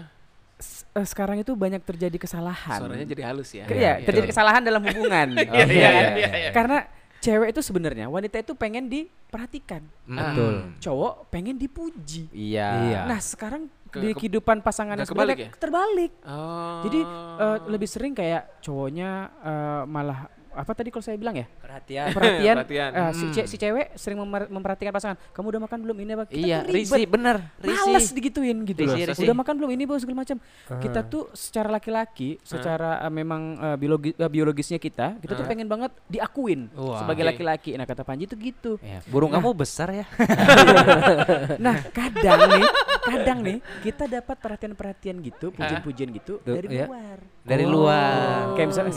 "S- 0.56 0.84
eh, 0.90 1.04
sekarang 1.04 1.38
itu 1.38 1.54
banyak 1.54 1.80
terjadi 1.80 2.18
kesalahan. 2.18 2.78
Suaranya 2.78 3.06
jadi 3.06 3.24
halus 3.25 3.50
ya. 3.50 3.63
Ke- 3.63 3.74
Iya, 3.74 4.04
terjadi 4.04 4.28
kesalahan 4.28 4.62
dalam 4.62 4.81
hubungan. 4.81 5.28
Iya, 5.40 5.48
Oh, 5.56 5.66
iya, 5.66 5.90
iya. 5.90 6.10
iya, 6.13 6.30
iya. 6.38 6.51
Karena 6.51 6.84
cewek 7.19 7.51
itu 7.51 7.62
sebenarnya 7.62 8.06
wanita 8.07 8.38
itu 8.38 8.54
pengen 8.54 8.88
diperhatikan. 8.88 9.84
Betul. 10.04 10.54
Hmm. 10.62 10.75
Cowok 10.78 11.13
pengen 11.28 11.56
dipuji. 11.56 12.28
Iya. 12.30 12.68
Iya. 12.86 13.00
Nah, 13.07 13.19
sekarang 13.19 13.68
Ke- 13.88 14.00
di 14.00 14.10
ke- 14.10 14.19
kehidupan 14.19 14.60
pasangan 14.60 15.00
sebenarnya 15.00 15.48
ya? 15.48 15.52
terbalik. 15.54 16.12
Oh. 16.22 16.84
Jadi 16.84 17.00
eh, 17.40 17.57
lebih 17.68 17.88
sering 17.88 18.12
kayak 18.12 18.60
cowoknya 18.60 19.10
eh, 19.40 19.84
malah 19.86 20.28
apa 20.51 20.72
tadi 20.72 20.90
kalau 20.90 21.01
saya 21.01 21.16
bilang 21.16 21.34
ya? 21.34 21.46
Perhatian. 21.56 22.07
Perhatian. 22.10 22.56
Perhatian. 22.60 22.90
eh, 22.92 23.12
si, 23.12 23.24
Hmm. 23.24 23.34
ce- 23.34 23.48
si 23.48 23.56
cewek 23.56 23.94
sering 23.94 24.18
memer- 24.18 24.48
memperhatikan 24.48 24.90
pasangan. 24.90 25.18
Kamu 25.30 25.46
udah 25.48 25.62
makan 25.63 25.80
belum 25.81 25.98
ini 26.00 26.12
apa? 26.13 26.25
Kita 26.25 26.40
Iya, 26.40 26.57
risi 26.63 27.04
bener, 27.04 27.38
risi. 27.57 27.88
Males 27.88 28.07
digituin 28.10 28.57
gitu 28.63 28.81
loh. 28.81 28.94
Risi, 28.94 29.06
risi. 29.07 29.22
Udah 29.24 29.36
makan 29.36 29.54
belum 29.56 29.72
ini 29.72 29.84
bos 29.84 30.00
segala 30.00 30.18
macam. 30.19 30.38
Kita 30.80 31.00
tuh 31.04 31.30
secara 31.31 31.69
laki-laki, 31.69 32.42
secara 32.42 33.01
eh, 33.01 33.12
memang 33.12 33.42
eh, 33.56 33.75
biologi 33.75 34.12
eh, 34.12 34.30
biologisnya 34.30 34.78
kita, 34.78 35.18
kita 35.18 35.34
tuh 35.34 35.46
pengen 35.46 35.66
banget 35.66 35.92
diakuin 36.06 36.69
Wah. 36.74 37.00
sebagai 37.00 37.24
laki-laki. 37.24 37.74
Nah, 37.74 37.86
kata 37.86 38.02
Panji 38.02 38.25
tuh 38.25 38.38
gitu. 38.38 38.72
Ya, 38.80 39.00
burung 39.06 39.30
kamu 39.30 39.54
besar 39.54 39.90
ya. 39.92 40.06
Nah, 41.60 41.75
kadang 41.90 42.40
nih, 42.50 42.66
kadang 43.02 43.40
nih 43.42 43.57
kita 43.81 44.06
dapat 44.07 44.38
perhatian-perhatian 44.38 45.19
gitu, 45.19 45.52
pujian-pujian 45.52 46.10
gitu 46.12 46.40
Tuh, 46.40 46.56
dari 46.56 46.68
iya. 46.72 46.86
luar. 46.86 47.18
Dari 47.42 47.66
Oh. 47.66 47.72
luar. 47.72 48.56
Kayak 48.56 48.68
misalnya 48.69 48.94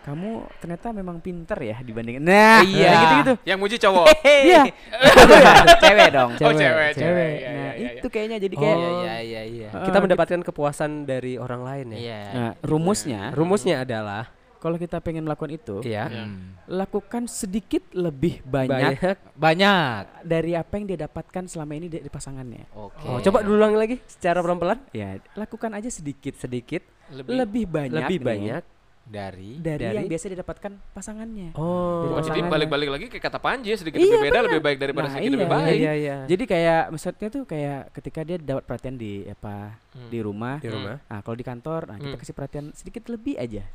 kamu 0.00 0.30
ternyata 0.58 0.86
memang 0.90 1.16
pinter 1.18 1.58
ya 1.60 1.76
dibandingin. 1.78 2.20
Nah, 2.20 2.60
Iya. 2.62 2.88
kayak 2.88 2.96
gitu-gitu. 2.96 3.34
Yang 3.44 3.58
muji 3.58 3.76
cowok. 3.78 4.06
Iya. 4.24 4.62
cewek 5.82 6.08
dong. 6.10 6.30
Oh, 6.32 6.38
cewek, 6.38 6.56
Cewek. 6.56 6.90
cewek. 6.94 7.32
Iya, 7.34 7.48
Nah, 7.50 7.60
iya, 7.70 7.70
iya, 7.76 7.90
itu 7.94 8.06
kayaknya 8.08 8.36
jadi 8.38 8.54
kayak 8.56 8.76
Iya, 8.76 8.88
iya, 8.90 9.14
iya, 9.20 9.42
iya. 9.44 9.68
eh, 9.70 9.84
Kita 9.84 9.98
mendapatkan 9.98 10.40
kepuasan 10.42 10.90
dari 11.04 11.36
orang 11.36 11.62
lain 11.62 11.86
ya. 11.92 11.98
Iya. 11.98 12.20
Nah, 12.32 12.52
rumusnya 12.60 13.22
Rumusnya 13.30 13.76
adalah 13.80 14.32
kalau 14.56 14.76
kita 14.76 15.00
pengen 15.00 15.24
melakukan 15.24 15.48
itu, 15.50 15.80
ya 15.80 16.04
Hmm. 16.04 16.52
lakukan 16.66 17.24
sedikit 17.24 17.80
lebih 17.92 18.44
banyak, 18.44 18.92
banyak. 18.92 19.16
Banyak. 19.32 20.02
dari 20.20 20.52
apa 20.52 20.72
yang 20.74 20.84
dia 20.86 20.98
dapatkan 21.00 21.44
selama 21.44 21.72
ini 21.74 21.88
dari 21.88 22.04
pasangannya. 22.06 22.68
Oke. 22.72 23.04
Oh, 23.04 23.20
coba 23.20 23.40
diulang 23.40 23.72
lagi 23.72 24.04
secara 24.04 24.40
pelan-pelan. 24.40 24.76
Ya, 24.92 25.16
lakukan 25.32 25.72
aja 25.72 25.88
sedikit 25.88 26.36
Sedikit, 26.36 26.84
Lebih. 27.08 27.32
lebih 27.34 27.64
banyak 27.66 28.04
lebih 28.04 28.16
nih 28.16 28.26
banyak. 28.26 28.62
Dari 29.10 29.58
dari, 29.58 29.82
Dari? 29.82 29.96
yang 29.96 30.06
biasa 30.06 30.26
didapatkan 30.30 30.72
pasangannya. 30.94 31.50
Oh, 31.52 32.06
Dari 32.06 32.12
Oh, 32.12 32.22
jadi 32.22 32.30
pasangannya. 32.30 32.46
balik-balik 32.48 32.88
lagi 32.88 33.06
ke 33.06 33.18
kata 33.18 33.36
Panji 33.36 33.74
sedikit 33.74 33.98
Iya, 33.98 34.06
lebih 34.06 34.22
beda 34.22 34.30
benar. 34.32 34.46
lebih 34.46 34.62
baik 34.62 34.78
daripada 34.78 35.02
Nah, 35.02 35.12
sedikit 35.12 35.26
iya, 35.26 35.34
lebih 35.34 35.48
iya, 35.48 35.56
baik. 35.58 35.76
iya, 35.76 35.92
iya. 35.92 36.16
Jadi 36.24 36.44
kayak 36.46 36.82
maksudnya 36.88 37.28
tuh 37.28 37.42
kayak 37.44 37.80
ketika 37.90 38.20
dia 38.22 38.36
dapat 38.38 38.62
perhatian 38.62 38.94
di 38.94 39.12
apa 39.26 39.74
Hmm. 39.90 40.06
di 40.06 40.18
rumah, 40.20 40.56
di 40.56 40.70
rumah. 40.70 40.96
nah 41.02 41.18
kalau 41.18 41.34
di 41.34 41.42
kantor, 41.42 41.80
nah 41.84 41.96
kita 41.98 42.14
Hmm. 42.14 42.22
kasih 42.22 42.32
perhatian 42.32 42.66
sedikit 42.70 43.02
lebih 43.08 43.34
aja 43.34 43.66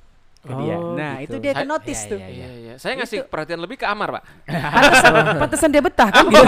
ke 0.46 0.54
Oh, 0.54 0.60
dia. 0.62 0.76
Nah 0.78 1.14
gitu. 1.20 1.26
itu 1.26 1.36
dia 1.42 1.54
Saya- 1.54 1.66
notice 1.66 1.98
iya, 2.00 2.12
tuh. 2.12 2.20
iya, 2.20 2.30
Iya, 2.30 2.48
iya. 2.54 2.74
Saya 2.78 2.94
ngasih 2.96 3.20
perhatian 3.26 3.58
lebih 3.58 3.76
ke 3.76 3.86
Amar, 3.86 4.10
Pak. 4.14 4.24
Pantesan, 4.46 5.12
pantesan 5.42 5.70
dia 5.70 5.82
betah 5.82 6.10
kan 6.10 6.26
gitu. 6.26 6.46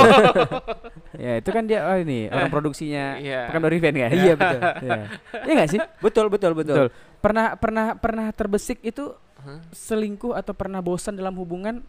ya 1.26 1.34
itu 1.40 1.50
kan 1.50 1.64
dia 1.64 1.80
oh 1.84 1.98
ini 1.98 2.28
orang 2.28 2.48
produksinya 2.48 3.18
Iya. 3.18 3.50
Pekan 3.50 3.64
Event 3.66 3.96
kan? 3.98 4.10
Iya, 4.12 4.34
betul. 4.36 4.60
Iya 4.84 4.98
Iya 5.42 5.54
nggak 5.56 5.70
sih? 5.70 5.80
Betul, 5.98 6.26
betul, 6.30 6.52
betul. 6.54 6.76
Betul. 6.78 6.88
Pernah 7.18 7.58
pernah 7.58 7.86
pernah 7.96 8.28
terbesik 8.30 8.80
itu 8.82 9.18
selingkuh 9.72 10.32
atau 10.32 10.52
pernah 10.52 10.80
bosan 10.80 11.16
dalam 11.16 11.34
hubungan? 11.34 11.82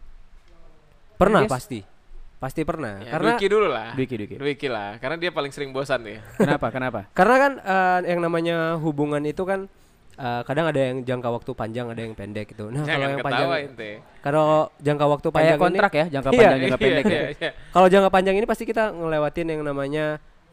Pernah 1.15 1.45
Yes. 1.45 1.51
pasti. 1.51 1.79
Pasti 2.39 2.63
pernah. 2.63 3.03
Ya, 3.03 3.11
karena 3.11 3.35
Dwiki 3.35 3.47
dulu 3.51 3.67
lah. 3.67 3.91
Dwiki, 3.91 4.15
Dwiki. 4.15 4.35
Dwiki 4.39 4.67
lah, 4.71 4.95
karena 4.95 5.19
dia 5.19 5.27
paling 5.27 5.51
sering 5.51 5.75
bosan 5.75 6.07
ya. 6.07 6.23
Kenapa? 6.39 6.71
Kenapa? 6.71 6.99
karena 7.11 7.35
kan 7.35 7.51
eh, 7.59 7.99
yang 8.07 8.23
namanya 8.23 8.79
hubungan 8.79 9.19
itu 9.27 9.43
kan 9.43 9.67
eh, 10.19 10.41
kadang 10.43 10.65
ada 10.67 10.79
yang 10.79 10.97
jangka 11.01 11.29
waktu 11.31 11.51
panjang, 11.55 11.87
ada 11.87 12.01
yang 12.03 12.13
pendek 12.13 12.51
gitu. 12.51 12.67
Nah, 12.67 12.83
kalau 12.83 13.07
yang 13.07 13.23
panjang 13.23 13.49
ente. 13.71 13.91
kalau 14.19 14.47
jangka 14.83 15.05
waktu 15.07 15.27
panjang 15.31 15.55
Kayak 15.55 15.63
kontrak 15.63 15.91
ini, 15.91 15.99
ya, 15.99 16.05
jangka 16.11 16.29
Iya, 16.29 16.35
panjang, 16.37 16.59
jangka 16.59 16.77
Iya, 16.77 16.83
pendek. 16.83 17.03
iya, 17.07 17.19
ya. 17.19 17.29
iya. 17.31 17.51
Kalau 17.71 17.87
jangka 17.87 18.09
panjang 18.11 18.35
ini 18.35 18.45
pasti 18.45 18.63
kita 18.67 18.83
ngelewatin 18.91 19.47
yang 19.47 19.61
namanya 19.63 20.05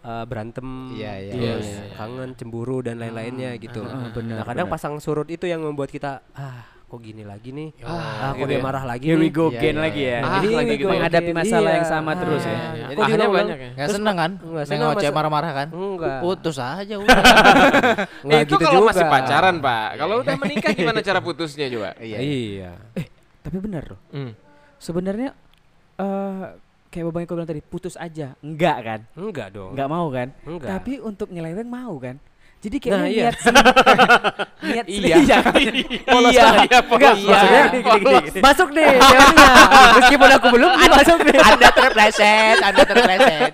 eh, 0.06 0.24
berantem, 0.30 0.68
Iya, 0.94 1.12
iya, 1.18 1.32
terus 1.34 1.66
iya, 1.66 1.82
iya. 1.82 1.94
kangen, 1.98 2.30
cemburu 2.38 2.78
dan 2.78 3.02
lain-lainnya 3.02 3.58
gitu. 3.58 3.82
Ah, 3.82 4.06
benar, 4.14 4.38
nah, 4.38 4.46
kadang 4.46 4.70
benar. 4.70 4.78
pasang 4.78 4.94
surut 5.02 5.26
itu 5.26 5.50
yang 5.50 5.58
membuat 5.66 5.90
kita 5.90 6.22
ah 6.38 6.75
kok 6.96 7.04
gini 7.04 7.22
lagi 7.22 7.52
nih, 7.52 7.68
Ah, 7.78 7.92
ah, 7.92 8.30
kok 8.32 8.40
gitu 8.40 8.48
dia 8.48 8.56
ya. 8.56 8.64
marah 8.64 8.84
lagi 8.86 9.04
Here 9.04 9.14
we 9.14 9.22
nih. 9.22 9.30
go 9.30 9.44
Iya, 9.44 9.52
again 9.54 9.68
iya, 9.70 9.82
lagi 9.82 10.00
iya. 10.00 10.08
ya. 10.08 10.18
Ah, 10.18 10.30
Jadi 10.32 10.48
lagi 10.48 10.72
gitu 10.72 10.80
ya. 10.80 10.90
menghadapi 10.90 11.30
masalah 11.30 11.70
yang 11.70 11.86
sama 11.86 12.10
Iya. 12.10 12.18
terus 12.18 12.42
ya. 12.42 12.50
Iya, 12.56 12.62
Kok 12.64 12.72
iya. 12.72 13.04
dia 13.06 13.16
ulang- 13.20 13.34
banyak 13.36 13.58
ya. 13.58 13.70
Nggak 13.70 13.88
seneng 13.92 14.16
kan? 14.16 14.30
Nengok 14.66 14.92
cewek 14.96 15.14
marah-marah 15.14 15.52
kan? 15.54 15.68
Enggak. 15.70 16.18
Putus 16.18 16.56
aja 16.56 16.94
udah. 16.98 17.16
Enggak 18.22 18.40
itu 18.40 18.48
gitu 18.48 18.64
kalau 18.64 18.80
juga. 18.80 18.88
masih 18.90 19.04
pacaran, 19.06 19.54
Pak. 19.58 19.88
Kalau 19.94 20.14
udah 20.18 20.34
menikah 20.42 20.72
gimana 20.72 20.98
cara 21.00 21.20
putusnya 21.20 21.66
coba? 21.68 21.90
Iya. 21.98 22.16
Iya. 22.18 22.70
Tapi 23.42 23.56
benar 23.58 23.82
loh. 23.86 24.00
Hmm. 24.10 24.32
Sebenarnya 24.76 25.30
eh 25.94 26.44
kayak 26.88 27.04
babang 27.06 27.22
Eko 27.22 27.34
bilang 27.34 27.46
tadi 27.46 27.60
putus 27.60 27.94
aja. 27.94 28.32
Enggak 28.40 28.76
kan? 28.80 29.00
Enggak 29.12 29.52
dong. 29.52 29.76
Enggak 29.76 29.88
mau 29.88 30.08
kan? 30.08 30.28
Enggak. 30.42 30.68
Tapi 30.72 30.92
untuk 30.98 31.28
nyeleweng 31.28 31.66
mau 31.66 31.92
kan? 31.96 32.16
Jadi 32.66 32.76
kayaknya 32.82 32.98
Nah, 32.98 33.06
iya. 33.06 33.22
niat 33.22 33.36
sel- 33.38 33.54
niat 34.66 34.86
Iya. 34.90 34.98
sel- 35.14 35.22
iya. 35.22 35.36
kan? 35.38 35.52
Polos 36.10 36.32
Iya. 36.34 36.46
Iya, 36.66 36.80
polos. 36.82 37.18
maksudnya 37.22 37.62
Gini, 37.62 37.78
gini, 37.78 38.00
gini, 38.02 38.16
gini. 38.26 38.40
masuk 38.42 38.68
nih 38.74 38.86
teorinya. 39.06 39.48
Meskipun 39.94 40.28
aku 40.32 40.46
belum, 40.50 40.70
dia 40.72 40.88
masuk 40.90 41.18
nih. 41.22 41.38
Anda 41.38 41.68
terpleset, 41.70 42.56
Anda 42.60 42.82
terpleset. 42.82 43.52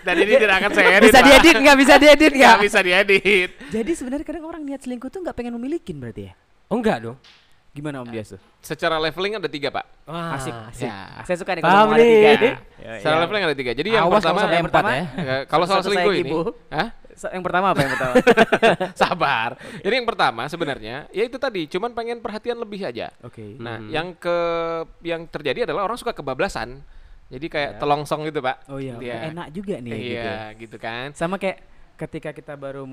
Dan 0.00 0.14
ini 0.16 0.32
tidak 0.34 0.56
akan 0.56 0.70
saya 0.72 0.88
edit. 0.96 1.04
Bisa 1.04 1.20
diedit 1.20 1.54
nggak? 1.58 1.76
Bisa 1.76 1.94
diedit 1.96 2.32
Nggak 2.32 2.48
nggak? 2.48 2.64
bisa 2.64 2.78
diedit. 2.80 3.50
Jadi 3.68 3.92
sebenarnya 3.92 4.24
kadang 4.24 4.44
orang 4.46 4.62
niat 4.64 4.80
selingkuh 4.80 5.10
tuh 5.10 5.20
nggak 5.20 5.36
pengen 5.36 5.52
memilikin 5.52 6.00
berarti 6.00 6.22
ya? 6.26 6.34
Oh 6.66 6.80
enggak 6.80 7.04
dong. 7.04 7.18
Gimana 7.70 8.00
Om 8.00 8.08
tuh? 8.08 8.40
Secara 8.64 8.96
leveling 8.96 9.36
ada 9.36 9.52
tiga, 9.52 9.68
Pak. 9.68 9.84
Wah, 10.08 10.32
Asik. 10.32 10.54
asik. 10.72 10.88
Ya. 10.88 11.20
Saya 11.28 11.36
suka 11.36 11.52
nih 11.52 11.60
kalau 11.60 11.92
ada 11.92 12.00
tiga. 12.00 12.56
Secara 13.04 13.16
leveling 13.20 13.44
ada 13.44 13.52
tiga. 13.52 13.72
Jadi 13.76 13.88
yang 13.92 14.08
Awas 14.08 14.24
pertama, 14.24 14.40
yang 14.48 14.64
empat 14.64 14.80
pertama, 14.80 14.90
ya. 14.96 15.04
Ya, 15.20 15.36
kalau 15.44 15.64
soal 15.68 15.84
selingkuh 15.84 16.14
ini, 16.16 16.24
Ibu. 16.24 16.38
Hah? 16.72 16.88
So, 16.88 17.05
yang 17.32 17.44
pertama 17.44 17.72
apa 17.72 17.80
yang 17.80 17.92
pertama? 17.96 18.14
sabar. 19.00 19.50
Jadi 19.80 19.94
yang 19.96 20.08
pertama 20.08 20.42
sebenarnya, 20.46 21.08
ya 21.10 21.22
itu 21.24 21.36
tadi, 21.36 21.64
cuman 21.66 21.92
pengen 21.92 22.20
perhatian 22.20 22.56
lebih 22.56 22.84
aja. 22.84 23.08
Oke. 23.24 23.56
Nah, 23.56 23.80
yang 23.88 24.12
ke 24.12 24.36
yang 25.00 25.24
terjadi 25.24 25.64
adalah 25.64 25.84
orang 25.84 25.96
suka 25.96 26.12
kebablasan. 26.12 26.80
Jadi 27.26 27.46
kayak 27.50 27.82
telongsong 27.82 28.22
gitu, 28.30 28.38
Pak. 28.38 28.70
Oh 28.70 28.78
iya, 28.78 28.94
Iya. 29.02 29.34
enak 29.34 29.48
juga 29.50 29.82
nih 29.82 29.90
gitu. 29.90 30.14
Iya, 30.14 30.38
gitu 30.54 30.76
kan. 30.78 31.10
Sama 31.10 31.42
kayak 31.42 31.58
ketika 31.96 32.30
kita 32.30 32.52
baru 32.54 32.84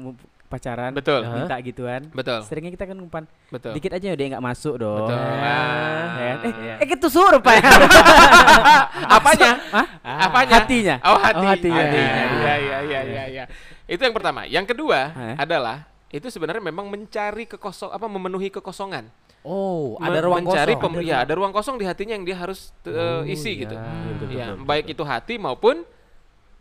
pacaran, 0.47 0.91
Betul. 0.91 1.27
minta 1.27 1.55
gituan, 1.59 2.07
Betul. 2.09 2.39
seringnya 2.43 2.71
kita 2.71 2.87
kan 2.87 2.97
umpan 2.97 3.23
Betul. 3.47 3.75
dikit 3.75 3.91
aja 3.91 4.09
dia 4.09 4.27
nggak 4.29 4.41
masuk 4.41 4.79
dong. 4.79 5.05
Betul. 5.05 5.19
Ya 5.19 5.59
kan? 6.33 6.37
Eh, 6.41 6.53
Iya. 6.55 6.73
eh 6.79 6.87
gitu 6.87 7.07
suruh 7.07 7.39
pak. 7.45 7.59
Apanya? 9.09 9.51
Hah? 9.69 9.85
Apanya? 10.23 10.53
Hatinya. 10.57 10.95
Oh, 11.03 11.17
hati. 11.17 11.37
Oh, 11.37 11.45
hatinya. 11.45 11.83
Hatinya. 11.83 12.11
Iya, 12.33 12.53
iya, 12.57 12.77
iya, 12.81 12.99
iya, 13.03 13.23
iya. 13.29 13.43
Itu 13.85 14.01
yang 14.01 14.15
pertama. 14.15 14.45
Yang 14.45 14.71
kedua 14.71 15.11
Hah? 15.11 15.35
adalah 15.37 15.77
itu 16.07 16.29
sebenarnya 16.29 16.61
memang 16.61 16.87
mencari 16.87 17.43
kekosong 17.43 17.89
apa 17.89 18.05
memenuhi 18.05 18.47
kekosongan. 18.49 19.09
Oh, 19.43 19.99
Me- 19.99 20.07
ada 20.07 20.23
ruang 20.23 20.39
mencari 20.39 20.79
kosong. 20.79 20.93
pem- 20.95 21.03
ya, 21.03 21.19
ada 21.19 21.33
ruang 21.35 21.51
kosong 21.51 21.75
di 21.75 21.83
hatinya 21.83 22.15
yang 22.15 22.23
dia 22.23 22.37
harus 22.37 22.71
uh, 22.87 23.27
isi 23.27 23.59
gitu. 23.59 23.75
betul, 23.75 24.31
Ya, 24.31 24.55
betul, 24.55 24.63
baik 24.63 24.85
itu 24.87 25.03
hati 25.03 25.35
maupun 25.35 25.83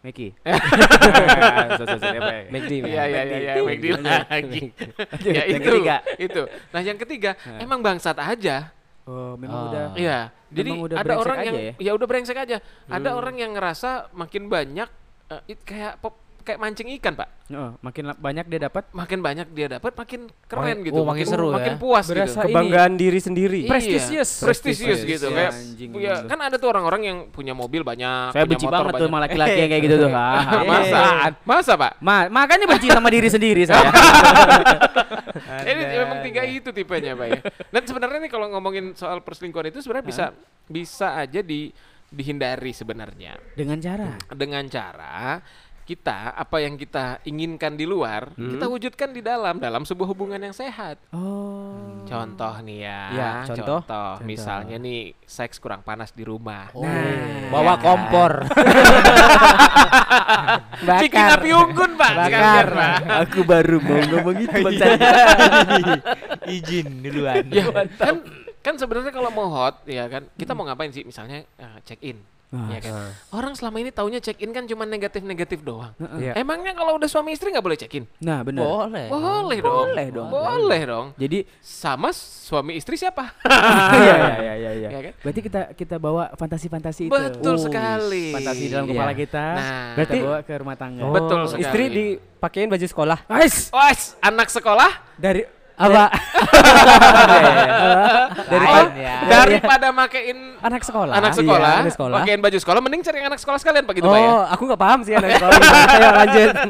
Meki. 0.03 0.35
McD 2.53 2.73
Iya 2.85 3.03
iya 3.07 3.23
iya 3.23 3.39
iya 3.39 3.53
McD 3.63 3.85
lagi. 4.03 4.63
ya 5.31 5.43
itu 5.47 5.63
ketiga. 5.63 5.97
itu. 6.19 6.43
Nah, 6.75 6.81
yang 6.83 6.99
ketiga 6.99 7.39
emang 7.59 7.81
bangsat 7.81 8.19
aja. 8.19 8.75
Oh, 9.03 9.35
memang 9.35 9.59
Oh. 9.59 9.67
udah. 9.71 9.87
Iya. 9.95 10.19
Jadi 10.53 10.71
udah 10.71 10.97
ada 11.01 11.15
orang 11.17 11.39
yang 11.43 11.57
ya? 11.57 11.73
ya 11.81 11.91
udah 11.95 12.07
brengsek 12.07 12.37
aja. 12.37 12.59
Ada 12.87 13.11
orang 13.15 13.35
yang 13.35 13.51
ngerasa 13.55 14.13
makin 14.13 14.47
banyak 14.47 14.87
eh, 15.27 15.43
it- 15.49 15.65
kayak 15.65 15.99
pop, 15.99 16.19
kayak 16.43 16.59
mancing 16.59 16.91
ikan, 16.99 17.15
Pak. 17.15 17.29
Oh, 17.53 17.77
makin 17.81 18.11
banyak 18.13 18.47
dia 18.47 18.61
dapat 18.63 18.85
Makin 18.91 19.19
banyak 19.21 19.47
dia 19.53 19.69
dapat 19.71 19.93
makin 19.93 20.21
keren 20.43 20.63
Makin- 20.65 20.79
gitu. 20.83 20.95
oh, 20.95 21.05
makin 21.05 21.27
seru 21.27 21.49
makin 21.51 21.75
ya. 21.75 21.79
puas 21.79 22.05
Berasa 22.05 22.23
gitu. 22.25 22.39
ini- 22.41 22.47
Kebanggaan 22.49 22.93
diri 22.95 23.19
sendiri. 23.19 23.61
Iya, 23.63 23.71
prestisius. 23.71 24.31
prestisius 24.41 24.89
Prestisius, 24.99 25.01
gitu 25.05 25.27
ya, 25.29 25.37
kayak 25.39 25.53
anjing 25.53 25.91
ya, 25.95 26.13
gitu. 26.17 26.27
kan 26.27 26.39
ada 26.41 26.57
tuh 26.57 26.69
orang-orang 26.69 27.03
yang 27.03 27.19
punya 27.29 27.53
mobil 27.53 27.81
banyak 27.81 28.31
Saya 28.31 28.43
punya 28.43 28.51
benci 28.51 28.65
motor 28.65 28.75
banget 28.79 28.89
tuh 28.89 28.99
banyak. 28.99 29.11
sama 29.11 29.19
laki-laki 29.21 29.59
yang 29.59 29.71
kayak 29.71 29.85
gitu 29.85 29.97
tuh. 29.99 30.11
Ah, 30.23 30.65
masa 30.65 30.99
eh. 30.99 31.33
masa 31.43 31.73
pak 31.75 31.93
Ma 31.99 32.17
makanya 32.27 32.67
benci 32.67 32.89
sama 32.89 33.09
diri 33.09 33.29
sendiri 33.29 33.63
saya. 33.65 33.89
ini 35.65 35.83
memang 35.85 36.19
tiga 36.23 36.43
itu 36.43 36.69
tipenya 36.71 37.13
pak 37.13 37.27
ya 37.29 37.39
dan 37.69 37.83
sebenarnya 37.83 38.19
nih 38.21 38.31
kalau 38.31 38.47
ngomongin 38.49 38.93
soal 38.93 39.21
perselingkuhan 39.21 39.69
itu 39.69 39.81
sebenarnya 39.81 40.07
bisa 40.07 40.25
bisa 40.65 41.09
aja 41.17 41.41
di 41.41 41.71
dihindari 42.09 42.71
sebenarnya 42.71 43.41
Dengan 43.53 43.79
cara. 43.79 44.11
dengan 44.31 44.65
cara 44.67 45.41
kita 45.83 46.33
apa 46.33 46.59
yang 46.59 46.75
kita 46.75 47.19
inginkan 47.23 47.73
di 47.73 47.83
luar 47.83 48.33
kita 48.33 48.65
wujudkan 48.65 49.11
di 49.11 49.19
dalam 49.19 49.57
dalam 49.57 49.83
sebuah 49.83 50.09
hubungan 50.09 50.39
yang 50.39 50.53
sehat 50.53 50.95
Oh. 51.11 52.05
contoh 52.05 52.53
nih 52.61 52.79
ya, 52.83 53.01
Ya, 53.11 53.31
contoh. 53.45 53.81
misalnya 54.23 54.77
nih 54.77 55.15
seks 55.23 55.57
kurang 55.57 55.81
panas 55.81 56.11
di 56.11 56.23
rumah 56.23 56.69
Oh, 56.73 56.83
Nah, 56.83 57.49
bawa 57.51 57.73
ya. 57.73 57.79
kompor. 57.79 58.33
bikin 60.99 61.23
api 61.31 61.49
unggun 61.53 61.91
pak 61.95 62.11
Bakar. 62.13 62.65
Pak. 62.69 62.93
Aku 63.25 63.39
baru 63.43 63.77
mau 63.79 64.01
ngomong 64.01 64.37
itu 64.39 64.59
Izin 66.49 66.87
duluan. 67.01 67.45
ya 67.49 67.65
kan 67.71 67.87
kan 68.63 68.75
sebenarnya 68.77 69.11
kalau 69.11 69.29
mau 69.29 69.47
hot 69.49 69.83
ya 69.85 70.07
kan 70.07 70.23
kita 70.33 70.55
mau 70.55 70.63
ngapain 70.63 70.89
sih 70.89 71.03
misalnya 71.03 71.43
eh, 71.43 71.77
check 71.83 71.99
in 72.01 72.17
Ya 72.53 72.79
kan 72.79 72.93
orang 73.33 73.53
selama 73.53 73.81
ini 73.81 73.89
taunya 73.89 74.19
check 74.19 74.37
in 74.39 74.51
kan 74.51 74.65
cuma 74.65 74.85
negatif 74.85 75.21
negatif 75.21 75.61
doang 75.61 75.97
Iya. 76.15 76.37
emangnya 76.37 76.73
kalau 76.73 76.95
udah 76.95 77.07
suami 77.07 77.33
istri 77.33 77.49
nggak 77.49 77.63
boleh 77.63 77.75
check 77.75 77.95
in 77.95 78.05
Nah, 78.19 78.41
benar. 78.43 78.61
Boleh. 78.61 79.09
boleh 79.09 79.59
dong 79.59 79.89
Boleh 79.89 80.07
dong. 80.09 80.29
boleh 80.29 80.81
dong 80.83 81.07
Jadi 81.17 81.49
sama 81.59 82.13
suami 82.13 82.77
istri 82.77 82.95
siapa 82.95 83.33
iya 83.97 84.15
iya 84.37 84.55
iya 84.55 84.71
iya. 84.75 84.89
Ya 84.91 85.01
kan? 85.03 85.13
Berarti 85.19 85.41
kita 85.41 85.61
kita 85.73 85.97
bawa 85.97 86.29
fantasi-fantasi 86.35 87.09
itu. 87.09 87.11
Betul 87.11 87.55
Oh, 87.55 87.61
sekali. 87.63 88.33
Fantasi 88.33 88.65
dalam 88.69 88.85
Iya. 88.85 88.93
kepala 88.93 89.13
kita. 89.15 89.45
Nah. 89.47 89.63
berarti 89.95 89.97
Berarti- 89.97 90.21
bawa 90.23 90.39
ke 90.43 90.53
rumah 90.55 90.77
tangga. 90.77 91.03
Oh, 91.03 91.11
Betul 91.11 91.41
sekali. 91.47 91.63
Istri 91.63 91.85
dipakein 91.89 92.69
baju 92.69 92.87
sekolah. 92.87 93.19
Ais, 93.27 93.57
Wes, 93.71 94.01
anak 94.19 94.49
sekolah 94.49 94.91
dari 95.15 95.49
Apa? 95.77 96.05
dari 98.49 98.67
Lain 98.73 98.89
ya. 98.97 99.17
daripada 99.25 99.89
makein 99.91 100.39
anak 100.61 100.83
sekolah. 100.85 101.15
anak 101.17 101.33
Iya, 101.33 101.39
sekolah, 101.41 101.75
anak 101.83 101.93
sekolah. 101.97 102.17
pakein 102.23 102.41
baju 102.41 102.59
sekolah, 102.61 102.81
mending 102.85 103.03
cari 103.03 103.17
yang 103.23 103.29
anak 103.33 103.41
sekolah 103.41 103.59
sekalian 103.59 103.85
pak 103.89 103.95
gitu 103.99 104.09
pak 104.09 104.21
ya. 104.21 104.31
oh, 104.31 104.45
aku 104.47 104.63
nggak 104.69 104.81
paham 104.81 105.01
sih 105.03 105.15
anak 105.17 105.31
sekolah. 105.41 105.59
Ayo 105.93 106.09
lanjut. 106.13 106.51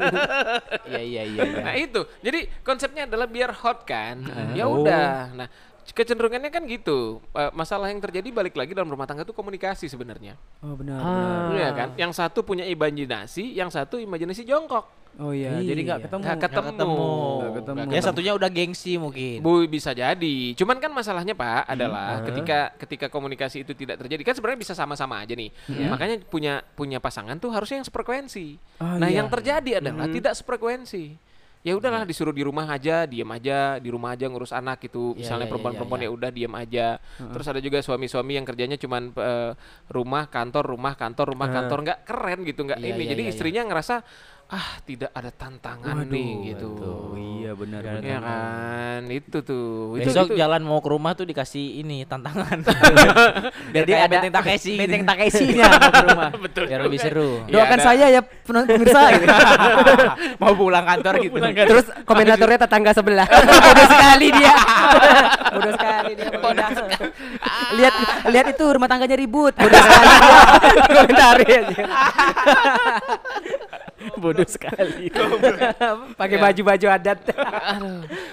Iya 0.92 1.00
iya 1.00 1.22
iya. 1.24 1.40
iya. 1.48 1.62
Nah 1.64 1.74
itu, 1.78 2.00
jadi 2.20 2.44
konsepnya 2.60 3.08
adalah 3.08 3.24
biar 3.24 3.48
hot 3.64 3.88
kan. 3.88 4.20
Ya 4.52 4.68
udah. 4.68 5.32
Nah 5.32 5.48
kecenderungannya 5.90 6.50
kan 6.54 6.62
gitu. 6.70 7.18
Eh, 7.34 7.50
masalah 7.52 7.90
yang 7.90 7.98
terjadi 7.98 8.28
balik 8.30 8.54
lagi 8.54 8.72
dalam 8.72 8.88
rumah 8.88 9.04
tangga 9.04 9.26
itu 9.26 9.34
komunikasi 9.34 9.90
sebenarnya. 9.90 10.38
Oh 10.62 10.78
benar. 10.78 10.98
Ah. 11.00 11.06
benar. 11.06 11.50
Iya 11.58 11.68
kan? 11.74 11.88
Yang 11.98 12.12
satu 12.22 12.46
punya 12.46 12.62
imajinasi, 12.64 13.52
yang 13.58 13.68
satu 13.68 13.98
imajinasi 13.98 14.46
jongkok. 14.46 15.01
Oh 15.20 15.28
iya, 15.36 15.60
Iya. 15.60 15.76
jadi 15.76 15.80
nggak 15.84 16.00
ketemu. 16.08 16.20
Nggak 16.24 16.40
ketemu. 16.40 16.68
ketemu. 16.72 16.96
Nggak 17.36 17.52
ketemu. 17.60 17.78
Nggak 17.84 17.96
Ya 17.96 18.00
satunya 18.00 18.32
udah 18.32 18.48
gengsi 18.48 18.92
mungkin. 18.96 19.38
Bu 19.44 19.68
bisa 19.68 19.92
jadi. 19.92 20.36
Cuman 20.56 20.80
kan 20.80 20.88
masalahnya 20.88 21.36
Pak 21.36 21.68
adalah 21.68 22.24
ketika 22.24 22.72
ketika 22.80 23.06
komunikasi 23.12 23.60
itu 23.60 23.76
tidak 23.76 24.00
terjadi 24.00 24.22
kan 24.24 24.34
sebenarnya 24.34 24.60
bisa 24.64 24.72
sama-sama 24.72 25.20
aja 25.20 25.36
nih. 25.36 25.52
Makanya 25.68 26.16
punya 26.24 26.64
punya 26.72 26.96
pasangan 26.96 27.36
tuh 27.36 27.52
harusnya 27.52 27.84
yang 27.84 27.86
sefrekuensi. 27.86 28.56
Oh, 28.80 28.96
nah, 28.96 29.12
iya. 29.12 29.20
yang 29.20 29.28
terjadi 29.28 29.84
adalah 29.84 30.08
tidak 30.08 30.32
sefrekuensi. 30.32 31.34
Ya 31.62 31.78
udahlah 31.78 32.02
disuruh 32.02 32.34
di 32.34 32.42
rumah 32.42 32.66
aja, 32.66 33.06
diem 33.06 33.30
aja, 33.30 33.78
di 33.78 33.86
rumah 33.86 34.18
aja 34.18 34.26
ngurus 34.26 34.50
anak 34.50 34.82
gitu. 34.82 35.14
Iya, 35.14 35.22
Misalnya 35.22 35.46
iya, 35.46 35.50
perempuan-perempuan 35.54 36.00
iya, 36.02 36.08
ya 36.10 36.16
udah 36.18 36.30
diem 36.34 36.54
aja. 36.58 36.86
Terus 37.22 37.46
ada 37.46 37.60
juga 37.62 37.78
suami-suami 37.78 38.34
yang 38.34 38.42
kerjanya 38.42 38.74
cuman 38.74 39.14
eh, 39.14 39.52
rumah, 39.86 40.26
kantor, 40.26 40.74
rumah, 40.74 40.98
kantor, 40.98 41.38
rumah, 41.38 41.46
kantor 41.54 41.78
nggak 41.86 41.98
keren 42.02 42.42
gitu, 42.42 42.66
nggak 42.66 42.82
Iya, 42.82 42.88
ini. 42.90 43.02
iya, 43.06 43.10
Jadi 43.14 43.22
iya, 43.22 43.28
iya. 43.30 43.34
istrinya 43.38 43.62
ngerasa 43.70 43.94
ah 44.52 44.76
tidak 44.84 45.08
ada 45.16 45.32
tantangan 45.32 46.04
nih 46.12 46.52
gitu. 46.52 46.76
Oh 46.76 47.16
iya 47.16 47.56
benar. 47.56 47.80
Ya 48.04 48.20
kan, 48.20 49.00
itu 49.08 49.40
tuh. 49.40 49.96
Itu, 49.96 50.12
Besok 50.12 50.36
itu. 50.36 50.44
jalan 50.44 50.60
mau 50.60 50.76
ke 50.84 50.92
rumah 50.92 51.16
tuh 51.16 51.24
dikasih 51.24 51.80
ini 51.80 52.04
tantangan. 52.04 52.60
Biar 53.72 53.88
Jadi 53.88 53.92
ada 53.96 54.12
Benteng 54.12 54.32
Takeshi. 54.36 54.76
Benteng 54.76 55.08
Takeshi-nya 55.08 55.64
mau 55.72 55.88
ke 55.88 56.04
rumah. 56.04 56.30
Betul. 56.44 56.64
Biar 56.68 56.80
lebih 56.84 57.00
seru. 57.00 57.40
Iya, 57.48 57.64
Doakan 57.64 57.78
ada. 57.80 57.86
saya 57.88 58.04
ya 58.12 58.20
penonton 58.20 58.68
pemirsa 58.76 59.00
gitu. 59.16 59.26
mau 60.36 60.52
pulang 60.52 60.84
kantor 60.84 61.14
gitu. 61.24 61.36
Terus 61.40 61.86
komentatornya 62.04 62.58
tetangga 62.68 62.92
sebelah. 62.92 63.26
Bodoh 63.32 63.88
sekali 63.88 64.26
dia. 64.36 64.54
Bodoh 65.48 65.72
sekali 65.72 66.12
dia. 66.12 66.28
Bodoh 66.36 66.68
lihat 67.72 67.94
lihat 68.28 68.46
itu 68.52 68.64
rumah 68.68 68.84
tangganya 68.84 69.16
ribut. 69.16 69.56
Bodoh 69.56 69.80
sekali. 69.80 70.12
dia. 70.12 70.40
Komentari 70.92 71.46
aja. 71.56 71.84
Bodoh 74.22 74.48
sekali. 74.48 75.08
Pakai 76.20 76.36
baju-baju 76.38 76.86
adat. 76.90 77.18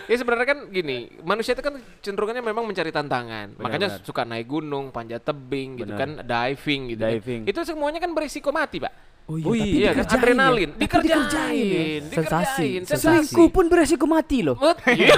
Ya 0.10 0.16
sebenarnya 0.18 0.48
kan 0.48 0.60
gini, 0.70 1.12
manusia 1.22 1.54
itu 1.54 1.64
kan 1.64 1.78
cenderungannya 2.02 2.44
memang 2.44 2.66
mencari 2.66 2.90
tantangan. 2.90 3.58
Makanya 3.60 4.02
suka 4.02 4.26
naik 4.26 4.50
gunung, 4.50 4.90
panjat 4.90 5.22
tebing 5.24 5.86
gitu 5.86 5.94
kan, 5.94 6.22
diving 6.24 6.82
gitu. 6.96 7.04
kan. 7.04 7.12
Diving. 7.18 7.42
Itu 7.48 7.60
semuanya 7.66 8.00
kan 8.02 8.12
berisiko 8.14 8.50
mati, 8.50 8.82
Pak. 8.82 8.94
Oh 9.30 9.38
Oh 9.38 9.54
tapi 9.54 9.62
Iya 9.78 9.94
kan 9.94 10.02
dikerjain 10.02 10.10
ya? 10.10 10.18
adrenalin, 10.18 10.70
Tapi 10.70 10.82
dikerjain, 10.82 11.22
dikerjain 11.22 12.02
ya? 12.02 12.10
Sensasi, 12.10 12.66
dikerjain, 12.66 12.82
sensasi. 12.84 13.06
Selingkuh 13.30 13.48
pun 13.54 13.66
beresiko 13.70 14.06
mati 14.10 14.42
loh. 14.42 14.58
Iya. 14.90 15.16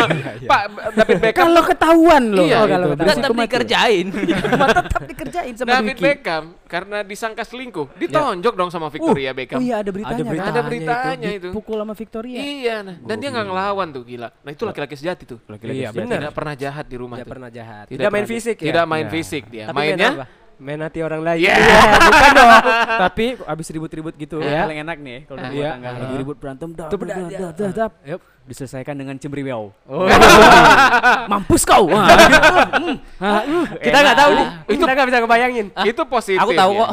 Pak 0.50 0.62
David 0.96 1.16
Beckham 1.20 1.44
Kalau 1.44 1.62
ketahuan 1.62 2.24
loh. 2.32 2.40
Iya, 2.42 2.56
Oh, 2.56 2.66
kalau 2.66 2.86
Dan 2.88 2.96
beresiko 2.96 3.20
Tetap 3.20 3.36
dikerjain. 3.44 4.06
Cuma 4.08 4.66
tetap 4.80 5.02
dikerjain 5.04 5.52
sama 5.54 5.68
David. 5.76 5.96
Beckham 6.00 6.44
karena 6.64 6.98
disangka 7.02 7.42
selingkuh, 7.42 7.98
ditonjok 7.98 8.54
dong 8.54 8.70
sama 8.70 8.88
Victoria 8.88 9.36
Beckham. 9.36 9.58
Oh 9.58 9.62
iya 9.62 9.76
ada 9.78 9.90
beritanya. 9.90 10.16
Ada 10.16 10.24
berita. 10.24 10.40
kan? 10.40 10.50
Ada 10.50 10.62
beritanya 10.64 11.28
itu. 11.30 11.48
Pukul 11.52 11.76
sama 11.76 11.92
Victoria. 11.92 12.38
Iya, 12.40 12.76
nah. 12.80 12.96
dan 12.96 13.16
dia 13.18 13.28
nggak 13.28 13.44
ngelawan 13.44 13.86
tuh 13.90 14.02
gila. 14.02 14.28
Nah 14.40 14.50
itu 14.50 14.62
laki-laki 14.64 14.94
sejati 14.94 15.24
tuh. 15.26 15.38
Iya, 15.60 15.90
Dia 15.90 15.90
benar. 15.92 16.18
Tidak 16.22 16.32
pernah 16.32 16.54
jahat 16.56 16.86
di 16.86 16.96
rumah 16.96 17.16
Tidak 17.18 17.26
tuh. 17.26 17.32
pernah 17.36 17.50
jahat. 17.52 17.84
Tidak 17.90 18.08
main 18.08 18.24
pernah- 18.24 18.32
fisik 18.32 18.56
ya. 18.56 18.66
Tidak 18.66 18.84
main 18.86 19.04
Iya. 19.04 19.12
fisik 19.12 19.42
dia. 19.50 19.64
Mainnya 19.68 20.10
apa? 20.16 20.39
Main 20.60 20.76
hati 20.78 21.00
orang 21.00 21.24
lain. 21.24 21.40
Iya. 21.40 21.56
bukan 21.98 22.30
dong. 22.30 22.50
Tapi 23.08 23.24
abis 23.40 23.66
ribut-ribut 23.70 24.12
gitu 24.14 24.38
Iya. 24.38 24.62
paling 24.62 24.78
enak 24.78 24.96
nih 24.98 25.18
kalau 25.24 25.38
Ah. 25.38 25.44
rumah 25.46 25.56
Iya. 25.56 25.70
tangga 25.72 25.88
lagi 25.90 26.14
ribut 26.14 26.36
berantem 26.36 26.68
dah 26.70 26.86
Tuh, 26.86 26.98
dah 27.00 27.08
dah, 27.08 27.28
dah 27.32 27.50
dah. 27.50 27.70
dah. 27.72 27.90
Yup. 28.06 28.22
diselesaikan 28.42 28.98
dengan 28.98 29.14
cemriwel. 29.14 29.70
Oh. 29.84 30.06
Mampus 31.30 31.62
kau. 31.62 31.86
Wah. 31.86 32.08
Hmm. 32.72 32.96
Ah. 33.20 33.44
Kita 33.78 33.98
nggak 34.00 34.16
tahu 34.16 34.30
nih. 34.32 34.46
Itu- 34.66 34.80
Kita 34.80 34.92
nggak 34.92 35.06
bisa 35.06 35.18
kebayangin. 35.20 35.66
Itu 35.86 36.02
positif. 36.04 36.40
Aku 36.40 36.52
tahu 36.52 36.72
ya. 36.72 36.80
kok. 36.82 36.88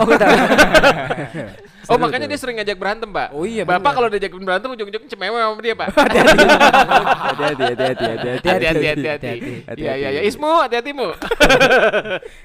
Oh 1.88 1.96
makanya 1.96 2.28
dia 2.28 2.36
sering 2.36 2.60
ngajak 2.60 2.76
berantem 2.76 3.08
pak. 3.08 3.32
Oh 3.32 3.42
iya, 3.42 3.64
Bapak 3.64 3.96
kalau 3.96 4.08
diajak 4.08 4.36
berantem 4.36 4.68
ujung-ujungnya 4.70 5.08
cemewe 5.08 5.40
sama 5.40 5.56
dia 5.58 5.74
pak. 5.74 5.88
Hati-hati 5.96 7.64
hati-hati 7.64 8.04
hati-hati 8.06 8.28
Hati-hati 8.44 8.66
hati-hati. 8.68 9.08
hati-hati. 9.08 9.80
Iya 9.80 9.94
iya 9.96 10.10
iya. 10.12 10.22
Ismu 10.22 10.52
hati-hatimu. 10.60 11.08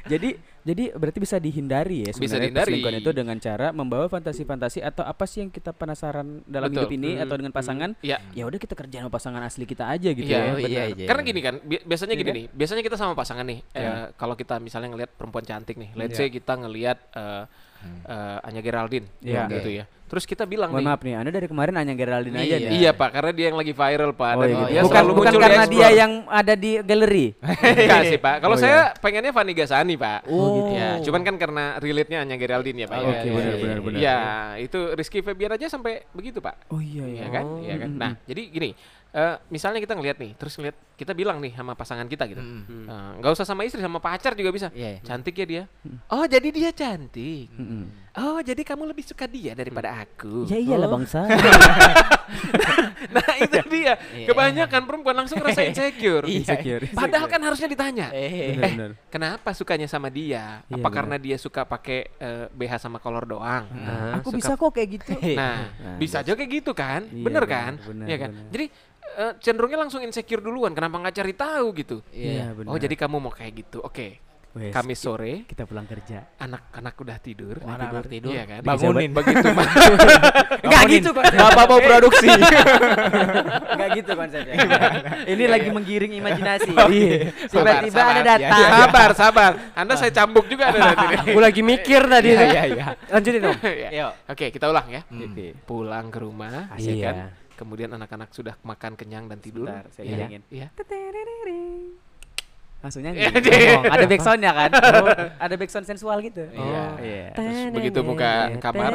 Jadi 0.07 0.31
jadi 0.63 0.93
berarti 0.93 1.19
bisa 1.19 1.37
dihindari 1.37 2.03
ya 2.03 2.11
Bisa 2.11 2.17
sebenarnya 2.17 2.39
dihindari. 2.45 2.63
perselingkuhan 2.65 2.97
itu 2.99 3.11
dengan 3.13 3.37
cara 3.37 3.67
membawa 3.71 4.07
fantasi-fantasi 4.07 4.79
atau 4.81 5.03
apa 5.03 5.25
sih 5.25 5.41
yang 5.41 5.51
kita 5.51 5.71
penasaran 5.71 6.41
dalam 6.45 6.69
Betul. 6.69 6.79
hidup 6.81 6.93
ini 6.93 7.11
Hmm, 7.13 7.23
atau 7.23 7.35
dengan 7.37 7.53
pasangan? 7.53 7.91
Iya. 7.99 8.19
Ya 8.33 8.45
udah 8.45 8.57
kita 8.57 8.73
kerjain 8.73 9.03
sama 9.03 9.11
pasangan 9.11 9.43
asli 9.43 9.65
kita 9.65 9.85
aja 9.85 10.09
gitu 10.09 10.23
Iya, 10.25 10.39
ya. 10.39 10.53
benar. 10.53 10.69
iya, 10.69 10.83
iya, 10.89 11.07
Karena 11.07 11.23
gini 11.23 11.41
kan, 11.41 11.55
bi- 11.61 11.83
biasanya 11.83 12.13
Iya 12.13 12.21
gini 12.21 12.29
kan? 12.29 12.39
nih. 12.39 12.47
Biasanya 12.53 12.83
kita 12.83 12.97
sama 12.97 13.13
pasangan 13.13 13.43
nih. 13.45 13.59
eh, 13.69 13.81
Iya. 13.81 13.95
kalau 14.15 14.35
kita 14.35 14.55
misalnya 14.57 14.89
ngelihat 14.89 15.11
perempuan 15.13 15.43
cantik 15.43 15.75
nih, 15.75 15.91
let's 15.95 16.15
Iya. 16.15 16.21
say 16.21 16.29
kita 16.29 16.53
ngelihat 16.57 16.99
eh, 17.83 18.13
eh, 18.13 18.47
Anya 18.47 18.61
Geraldine, 18.61 19.07
Iya. 19.21 19.47
gitu 19.51 19.71
ya. 19.73 19.87
Terus 20.13 20.29
kita 20.29 20.45
bilang 20.45 20.69
Mohon 20.69 20.85
nih, 20.85 20.89
maaf 20.93 21.01
nih, 21.01 21.15
Anda 21.17 21.31
dari 21.33 21.49
kemarin 21.49 21.73
hanya 21.73 21.97
Geraldine 21.97 22.37
aja 22.37 22.45
Iya. 22.45 22.69
nih. 22.69 22.79
Iya 22.79 22.91
Pak, 22.93 23.11
karena 23.11 23.33
dia 23.33 23.47
yang 23.49 23.57
lagi 23.57 23.73
viral 23.73 24.13
Pak. 24.13 24.33
Oh, 24.37 24.43
dan 24.45 24.49
iya. 24.53 24.61
dia 24.69 24.81
bukan 24.85 24.93
selalu 24.93 25.13
bukan 25.17 25.33
di 25.33 25.39
karena 25.41 25.65
dia 25.65 25.73
Explore. 25.81 25.97
yang 25.97 26.13
ada 26.29 26.53
di 26.53 26.71
galeri. 26.79 27.27
Enggak 27.81 28.03
sih 28.05 28.19
Pak. 28.21 28.37
Kalau 28.39 28.55
Oh, 28.55 28.61
saya 28.61 28.77
iya. 28.93 29.01
pengennya 29.01 29.33
Fanny 29.33 29.53
Gasani 29.57 29.95
Pak. 29.97 30.21
Oh, 30.29 30.37
gitu. 30.53 30.73
Ya, 30.77 30.89
cuman 31.01 31.21
kan 31.25 31.35
karena 31.41 31.65
relate-nya 31.81 32.19
hanya 32.21 32.37
Geraldine 32.37 32.79
ya 32.79 32.89
Pak. 32.89 32.99
Oh, 32.99 33.03
ya. 33.03 33.09
oke, 33.09 33.25
Ya, 33.25 33.33
benar, 33.33 33.41
ya, 33.49 33.57
benar, 33.57 33.73
ya. 33.73 33.81
benar. 33.81 33.99
Ya, 33.99 34.17
itu 34.61 34.79
Rizky 34.93 35.19
Febian 35.23 35.51
aja 35.51 35.67
sampai 35.67 36.05
begitu 36.13 36.45
Pak. 36.45 36.69
Oh 36.69 36.77
iya 36.77 37.09
Iya 37.09 37.17
iya. 37.17 37.27
kan? 37.33 37.45
Iya 37.65 37.75
kan? 37.81 37.91
Nah, 37.97 38.13
jadi 38.23 38.43
gini, 38.47 38.71
eh, 39.13 39.37
misalnya 39.47 39.79
kita 39.79 39.93
ngelihat 39.93 40.17
nih, 40.17 40.33
terus 40.35 40.57
ngelihat 40.57 40.77
kita 40.93 41.13
bilang 41.13 41.37
nih 41.37 41.53
sama 41.53 41.73
pasangan 41.73 42.05
kita 42.05 42.25
gitu. 42.27 42.41
Mm. 42.41 42.87
Eh, 42.87 43.11
nggak 43.19 43.33
usah 43.33 43.45
sama 43.45 43.63
istri, 43.63 43.79
sama 43.79 43.99
pacar 43.99 44.33
juga 44.33 44.49
bisa. 44.49 44.69
Iya, 44.71 44.97
iya. 44.97 45.01
Cantik 45.01 45.35
ya 45.35 45.47
dia. 45.47 45.63
Oh, 46.09 46.25
jadi 46.25 46.49
dia 46.49 46.71
cantik. 46.71 47.49
Mm-mm. 47.53 47.85
Oh, 48.13 48.39
jadi 48.39 48.61
kamu 48.61 48.85
lebih 48.87 49.03
suka 49.03 49.25
dia 49.25 49.53
daripada 49.53 49.89
aku. 49.99 50.45
Ya 50.45 50.57
iyalah 50.57 50.85
Oh. 50.87 50.97
bangsa. 50.97 51.25
Nah, 53.13 53.35
itu 53.37 53.59
dia. 53.69 53.99
Iya. 54.15 54.27
Kebanyakan 54.31 54.83
perempuan 54.85 55.13
langsung 55.15 55.37
rasa 55.37 55.61
insecure. 55.63 56.25
Insecure. 56.25 56.87
Padahal 56.93 57.27
kan 57.27 57.41
harusnya 57.43 57.67
ditanya. 57.67 58.09
Eh, 58.11 58.57
Eh, 58.57 58.73
kenapa 59.09 59.53
sukanya 59.53 59.85
sama 59.87 60.09
dia? 60.09 60.63
Iya, 60.63 60.73
Apa 60.73 60.79
benar. 60.81 60.93
karena 60.93 61.17
dia 61.19 61.37
suka 61.37 61.67
pakai 61.67 62.09
eh, 62.15 62.47
BH 62.49 62.79
sama 62.81 62.97
kolor 62.97 63.27
doang? 63.27 63.69
Nah, 63.69 64.17
Aku 64.17 64.31
suka- 64.31 64.39
bisa 64.39 64.53
kok 64.55 64.71
kayak 64.71 64.89
gitu. 64.93 65.13
Nah, 65.35 65.69
Nah, 65.69 65.97
bisa 65.99 66.23
aja 66.23 66.33
kayak 66.33 66.51
gitu 66.55 66.73
kan? 66.73 67.05
Iya, 67.05 67.21
bener 67.21 67.45
benar, 67.45 67.45
kan? 67.45 67.73
Iya 68.07 68.17
kan? 68.19 68.31
Jadi 68.49 68.65
eh, 69.17 69.33
cenderungnya 69.41 69.79
langsung 69.85 70.01
insecure 70.01 70.41
duluan. 70.41 70.73
Kenapa 70.73 70.99
nggak 70.99 71.17
cari 71.17 71.35
tahu 71.37 71.67
gitu? 71.77 71.97
Iya. 72.13 72.57
benar. 72.57 72.71
Oh, 72.73 72.79
jadi 72.79 72.95
kamu 72.95 73.17
mau 73.21 73.33
kayak 73.33 73.53
gitu. 73.65 73.79
Oke. 73.85 74.33
Wes, 74.53 74.69
Kamis 74.69 75.01
sore, 75.01 75.49
kita 75.49 75.65
pulang 75.65 75.89
kerja. 75.89 76.29
anak-anak 76.37 76.93
udah 77.01 77.17
tidur. 77.25 77.57
Anak-anak 77.65 78.05
tidur. 78.05 78.37
Iya 78.37 78.45
kan? 78.45 78.61
Bangunin. 78.61 79.09
Begitu 79.17 79.49
Enggak 80.61 80.83
gitu 80.93 81.09
kok. 81.17 81.25
Bapak 81.25 81.65
mau 81.73 81.81
produksi. 81.81 82.29
Enggak 83.73 83.89
gitu 83.97 84.13
konsepnya. 84.13 84.55
Ini 85.25 85.45
lagi 85.49 85.69
menggiring 85.73 86.13
imajinasi. 86.21 86.69
Iya. 86.69 87.33
Tiba-tiba 87.49 87.97
sabar. 87.97 88.21
datang. 88.21 88.69
Sabar, 88.69 89.11
sabar. 89.17 89.53
Anda 89.73 89.97
saya 89.97 90.13
cambuk 90.13 90.45
juga 90.45 90.69
ada 90.69 90.93
nanti. 90.93 91.33
Aku 91.33 91.41
lagi 91.41 91.65
mikir 91.65 92.05
tadi. 92.05 92.37
Iya, 92.37 92.45
iya, 92.53 92.63
iya. 92.69 92.87
Lanjutin 93.09 93.41
dong. 93.41 93.57
Oke, 94.37 94.53
kita 94.53 94.69
ulang 94.69 94.85
ya. 94.93 95.01
Oke. 95.09 95.57
Pulang 95.65 96.13
ke 96.13 96.19
rumah, 96.21 96.69
Asik. 96.77 97.01
ya 97.01 97.09
kan? 97.09 97.42
Kemudian 97.63 97.95
anak-anak 97.95 98.35
sudah 98.35 98.59
makan 98.61 98.99
kenyang 98.99 99.31
dan 99.31 99.39
tidur. 99.39 99.71
Sebentar, 99.71 99.87
saya 99.95 100.03
Iya. 100.03 100.15
bilangin. 100.19 100.43
Iya. 100.51 100.67
Langsung 102.83 103.07
nyanyi. 103.07 103.19
Iya, 103.23 103.31
dia. 103.39 103.79
Oh, 103.79 103.83
ada 103.95 104.05
backsoundnya 104.11 104.51
kan? 104.51 104.71
Oh, 104.99 105.07
ada 105.39 105.55
backsound 105.55 105.87
sensual 105.87 106.19
gitu. 106.19 106.43
Iya. 106.51 106.83
Iya. 106.99 107.27
Terus 107.39 107.59
begitu 107.71 107.99
buka 108.03 108.51
kamar, 108.59 108.91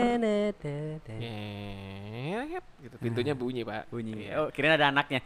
gitu. 2.84 2.96
Pintunya 3.00 3.32
bunyi, 3.32 3.64
Pak. 3.64 3.88
Bunyi. 3.88 4.28
Iya. 4.28 4.44
Oh, 4.44 4.48
kirain 4.52 4.76
ada 4.76 4.92
anaknya. 4.92 5.24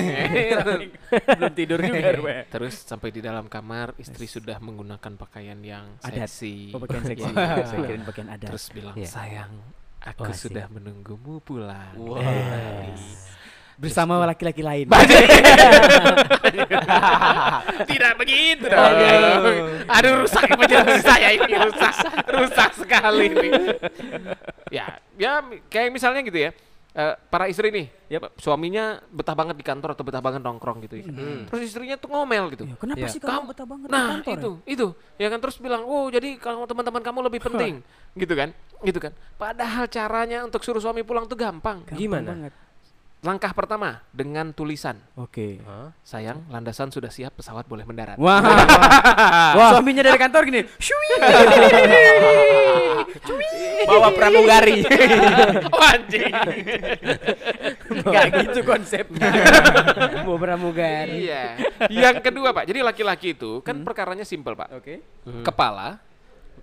Terus- 0.66 0.90
Belum 1.38 1.52
tidur 1.54 1.78
juga. 1.78 2.10
Terus 2.50 2.74
sampai 2.82 3.14
di 3.14 3.22
dalam 3.22 3.46
kamar 3.46 3.94
istri 3.96 4.26
sudah 4.26 4.58
menggunakan 4.58 5.14
pakaian 5.14 5.58
yang 5.62 5.94
Adat. 6.02 6.26
seksi. 6.26 6.74
Oh, 6.74 6.82
pakaian 6.82 7.06
seksi. 7.06 7.30
Saya 7.30 7.78
kirain 7.78 8.02
pakaian 8.02 8.28
adat. 8.28 8.50
Terus 8.50 8.64
bilang, 8.74 8.94
Iya. 8.98 9.06
"Sayang, 9.06 9.52
aku 10.00 10.28
Wah, 10.28 10.36
sudah 10.36 10.66
menunggumu 10.72 11.40
pulang." 11.44 11.94
Wah. 12.00 12.20
Tadi." 12.20 13.30
Bersama 13.80 14.20
laki-laki 14.28 14.60
lain. 14.60 14.84
Tidak 17.88 18.12
begitu 18.20 18.68
dong. 18.68 18.92
Aduh, 19.88 20.20
rusak 20.20 20.52
imajinasi 20.52 21.00
saya 21.00 21.32
ini 21.32 21.56
rusak, 21.56 21.96
rusak 22.28 22.70
sekali 22.76 23.32
ini. 23.32 23.48
ya, 24.76 25.00
ya 25.16 25.40
kayak 25.72 25.96
misalnya 25.96 26.20
gitu 26.20 26.44
ya. 26.44 26.52
Eh, 26.90 27.14
para 27.26 27.46
istri 27.46 27.70
nih, 27.70 27.86
suaminya 28.36 28.98
betah 29.08 29.32
banget 29.32 29.54
di 29.54 29.62
kantor 29.62 29.94
atau 29.94 30.02
betah 30.02 30.18
banget 30.18 30.40
nongkrong 30.40 30.82
gitu. 30.82 30.94
ya. 30.96 31.06
Terus 31.46 31.60
istrinya 31.62 31.94
tuh 31.94 32.08
ngomel 32.08 32.50
gitu. 32.50 32.64
Ya, 32.64 32.74
kenapa 32.74 32.98
Iya. 32.98 33.08
sih 33.08 33.20
kamu 33.20 33.44
betah 33.46 33.64
banget 33.64 33.86
di 33.86 33.92
Nah 33.92 34.06
kantor? 34.18 34.34
itu 34.34 34.50
itu 34.66 34.86
ya 35.16 35.26
kan 35.26 35.38
terus 35.38 35.56
bilang 35.56 35.82
oh 35.84 36.08
jadi 36.08 36.34
kalau 36.36 36.64
teman-teman 36.64 36.98
kamu 37.00 37.18
lebih 37.26 37.40
penting 37.40 37.74
gitu 38.20 38.34
kan 38.34 38.50
gitu 38.80 38.98
kan 38.98 39.12
padahal 39.36 39.84
caranya 39.86 40.42
untuk 40.42 40.60
suruh 40.60 40.80
suami 40.80 41.02
pulang 41.02 41.24
tuh 41.24 41.36
gampang 41.36 41.84
Gampang 41.84 41.94
Gimana? 41.96 42.28
banget. 42.28 42.52
Langkah 43.20 43.52
pertama 43.52 44.00
dengan 44.16 44.48
tulisan 44.56 44.96
Oke. 45.12 45.60
sayang 46.00 46.48
landasan 46.48 46.88
sudah 46.88 47.12
siap 47.12 47.36
pesawat 47.36 47.68
boleh 47.68 47.84
mendarat 47.84 48.16
Wah. 48.16 48.40
Wah. 49.52 49.70
Suaminya 49.76 50.00
dari 50.00 50.16
kantor 50.16 50.42
gini. 50.48 50.60
Shui. 50.80 51.08
Bawa 53.84 54.08
pramugari. 54.12 54.84
oh, 55.74 55.82
anjing 55.84 56.32
Enggak 57.90 58.24
gitu 58.40 58.60
konsepnya. 58.64 59.28
Mau 60.26 60.36
pramugari. 60.40 61.28
iya 61.28 61.56
yang 61.92 62.20
kedua 62.24 62.52
pak 62.52 62.68
jadi 62.68 62.80
laki-laki 62.84 63.36
itu 63.36 63.60
kan 63.60 63.84
perkaranya 63.84 64.24
simpel 64.24 64.56
pak 64.56 64.68
Oke. 64.80 65.04
kepala 65.44 66.00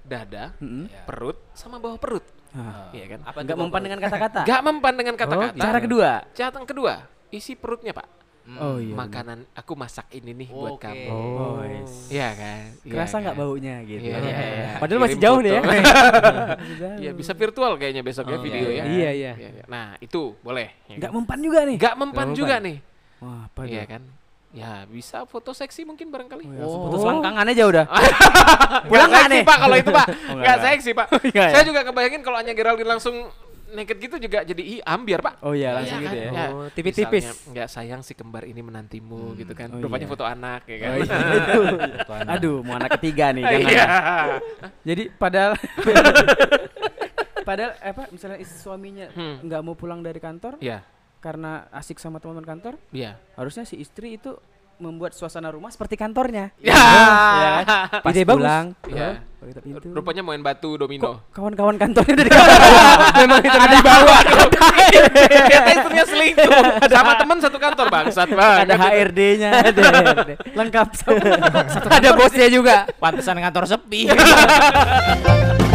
dada 0.07 0.55
Mm-mm. 0.63 0.87
perut 1.03 1.37
sama 1.51 1.77
bawah 1.77 1.99
perut 1.99 2.23
Ah. 2.51 2.87
iya 2.91 3.05
kan 3.07 3.19
Apa 3.23 3.37
Enggak 3.41 3.55
tuh, 3.55 3.63
mempan 3.65 3.81
dengan 3.83 3.99
kata-kata. 3.99 4.41
Gak 4.43 4.61
mempan 4.61 4.93
dengan 4.95 5.15
kata-kata 5.15 5.57
Cara 5.57 5.79
kedua. 5.79 6.11
catatan 6.31 6.63
kedua 6.63 6.93
isi 7.27 7.53
perutnya 7.53 7.91
pak 7.91 8.07
Oh 8.47 8.79
iya. 8.79 8.95
makanan 8.95 9.43
aku 9.51 9.75
masak 9.75 10.07
ini 10.15 10.31
nih 10.31 10.47
buat 10.47 10.79
Oke. 10.79 10.87
kamu. 10.87 11.11
Oh, 11.11 11.59
yes. 11.59 12.07
Iya 12.07 12.31
kan? 12.31 12.63
Iya 12.79 12.91
Kerasa 12.95 13.15
nggak 13.19 13.35
kan? 13.35 13.43
baunya 13.43 13.75
gitu. 13.83 14.03
Iya, 14.07 14.17
iya, 14.23 14.37
iya. 14.39 14.69
Padahal 14.79 14.99
masih 15.03 15.19
jauh 15.19 15.39
nih 15.43 15.51
ya. 15.51 15.61
Iya. 15.67 15.83
Iya, 17.03 17.11
bisa 17.11 17.31
virtual 17.35 17.75
kayaknya 17.75 18.07
besok 18.07 18.23
ya 18.23 18.39
Oh, 18.39 18.41
video 18.41 18.71
iya, 18.71 18.79
ya. 18.79 18.83
iya. 18.87 19.11
Iya, 19.11 19.31
iya. 19.51 19.63
Nah, 19.67 19.99
itu 19.99 20.31
boleh. 20.39 20.71
ya 20.87 20.95
Nggak 20.95 21.11
kan? 21.11 21.17
mempan 21.19 21.39
juga 21.43 21.59
nih. 21.67 21.75
Nggak 21.75 21.95
mempan 21.99 22.27
juga 22.31 22.55
nih. 22.63 22.77
Wah, 23.19 23.39
apa 23.43 23.59
Iya 23.67 23.83
kan? 23.83 24.01
Ya, 24.57 24.89
bisa 24.89 25.21
foto 25.23 25.53
seksi 25.53 25.85
mungkin 25.85 26.09
barangkali. 26.09 26.43
Oh, 26.43 26.51
ya, 26.51 26.65
Oh. 26.65 26.89
Foto 26.89 26.97
selangkangan 26.99 27.45
aja 27.45 27.63
udah. 27.63 27.85
Pulang 28.89 29.05
nggak 29.07 29.23
seksi, 29.23 29.35
nih? 29.35 29.43
Pak 29.45 29.57
kalau 29.59 29.75
itu, 29.75 29.91
Pak. 29.91 30.07
Oh, 30.29 30.35
nggak, 30.35 30.57
seksi, 30.63 30.91
Pak. 30.91 31.07
Nggak, 31.13 31.47
Saya 31.53 31.61
ya? 31.61 31.67
juga 31.67 31.81
kebayangin 31.83 32.21
kalau 32.21 32.37
Anya 32.37 32.53
Geraldine 32.53 32.89
langsung 32.89 33.15
naked 33.67 33.99
gitu 33.99 34.15
juga 34.17 34.41
jadi 34.41 34.63
ih 34.63 34.79
ambiar, 34.81 35.19
Pak. 35.19 35.43
Oh 35.43 35.51
iya, 35.51 35.75
langsung 35.75 35.99
Iya 35.99 36.03
gitu 36.03 36.17
kan? 36.17 36.33
ya. 36.33 36.47
Oh, 36.49 36.65
tipis-tipis. 36.71 37.21
Misalnya, 37.21 37.51
Nggak 37.51 37.67
sayang 37.69 38.01
si 38.01 38.13
kembar 38.13 38.43
ini 38.43 38.61
menantimu 38.61 39.35
gitu 39.35 39.53
kan. 39.53 39.67
Oh, 39.69 39.77
Rupanya 39.77 40.01
iya. 40.01 40.09
foto 40.09 40.25
anak 40.25 40.61
ya 40.65 40.77
kan. 40.79 40.89
Oh, 40.89 40.97
iya. 40.97 41.17
Aduh, 42.33 42.57
mau 42.63 42.73
anak 42.75 42.97
ketiga 42.97 43.29
nih 43.29 43.43
kan. 43.43 43.59
Iya. 43.61 43.85
Jadi 44.81 45.03
padahal 45.13 45.53
padahal 47.43 47.71
apa 47.77 48.03
misalnya 48.09 48.37
istri 48.37 48.57
suaminya 48.57 49.07
Hmm. 49.09 49.39
nggak 49.41 49.61
mau 49.61 49.71
pulang 49.73 49.99
dari 49.99 50.17
kantor 50.17 50.59
Iya, 50.59 50.83
karena 51.17 51.65
asik 51.71 51.97
sama 51.97 52.17
teman-teman 52.17 52.45
kantor, 52.47 52.73
iya. 52.89 53.17
harusnya 53.33 53.63
si 53.63 53.75
istri 53.75 54.15
itu 54.15 54.37
membuat 54.77 55.09
suasana 55.09 55.49
rumah 55.49 55.73
seperti 55.73 55.97
kantornya. 55.97 56.53
Ya. 56.61 56.77
Ya 56.77 57.49
kan? 57.57 57.65
Pas 58.05 58.13
Ide 58.13 58.21
bagus. 58.23 58.45
pulang, 58.45 58.65
Iya. 58.85 59.09
oh, 59.41 59.41
pakai 59.41 59.61
pintu. 59.65 59.87
Rupanya 59.89 60.21
main 60.21 60.41
batu 60.45 60.77
domino. 60.77 61.25
kawan-kawan 61.33 61.81
kantornya 61.81 62.13
dari 62.13 62.29
kantor. 62.37 62.61
Memang 63.17 63.41
itu 63.41 63.57
di 63.57 63.79
bawah. 63.81 64.21
Ternyata 65.33 65.69
istrinya 65.73 66.05
selingkuh 66.05 66.61
sama 66.87 67.11
teman 67.17 67.37
satu 67.41 67.57
kantor 67.57 67.85
bangsat 67.89 68.29
banget. 68.29 68.59
ada 68.69 68.75
HRD-nya, 68.77 69.51
lengkap 70.53 70.87
semua. 70.93 71.37
Ada 71.89 72.09
bosnya 72.13 72.47
juga. 72.47 72.85
Pantesan 73.01 73.41
kantor 73.41 73.65
sepi. 73.65 74.01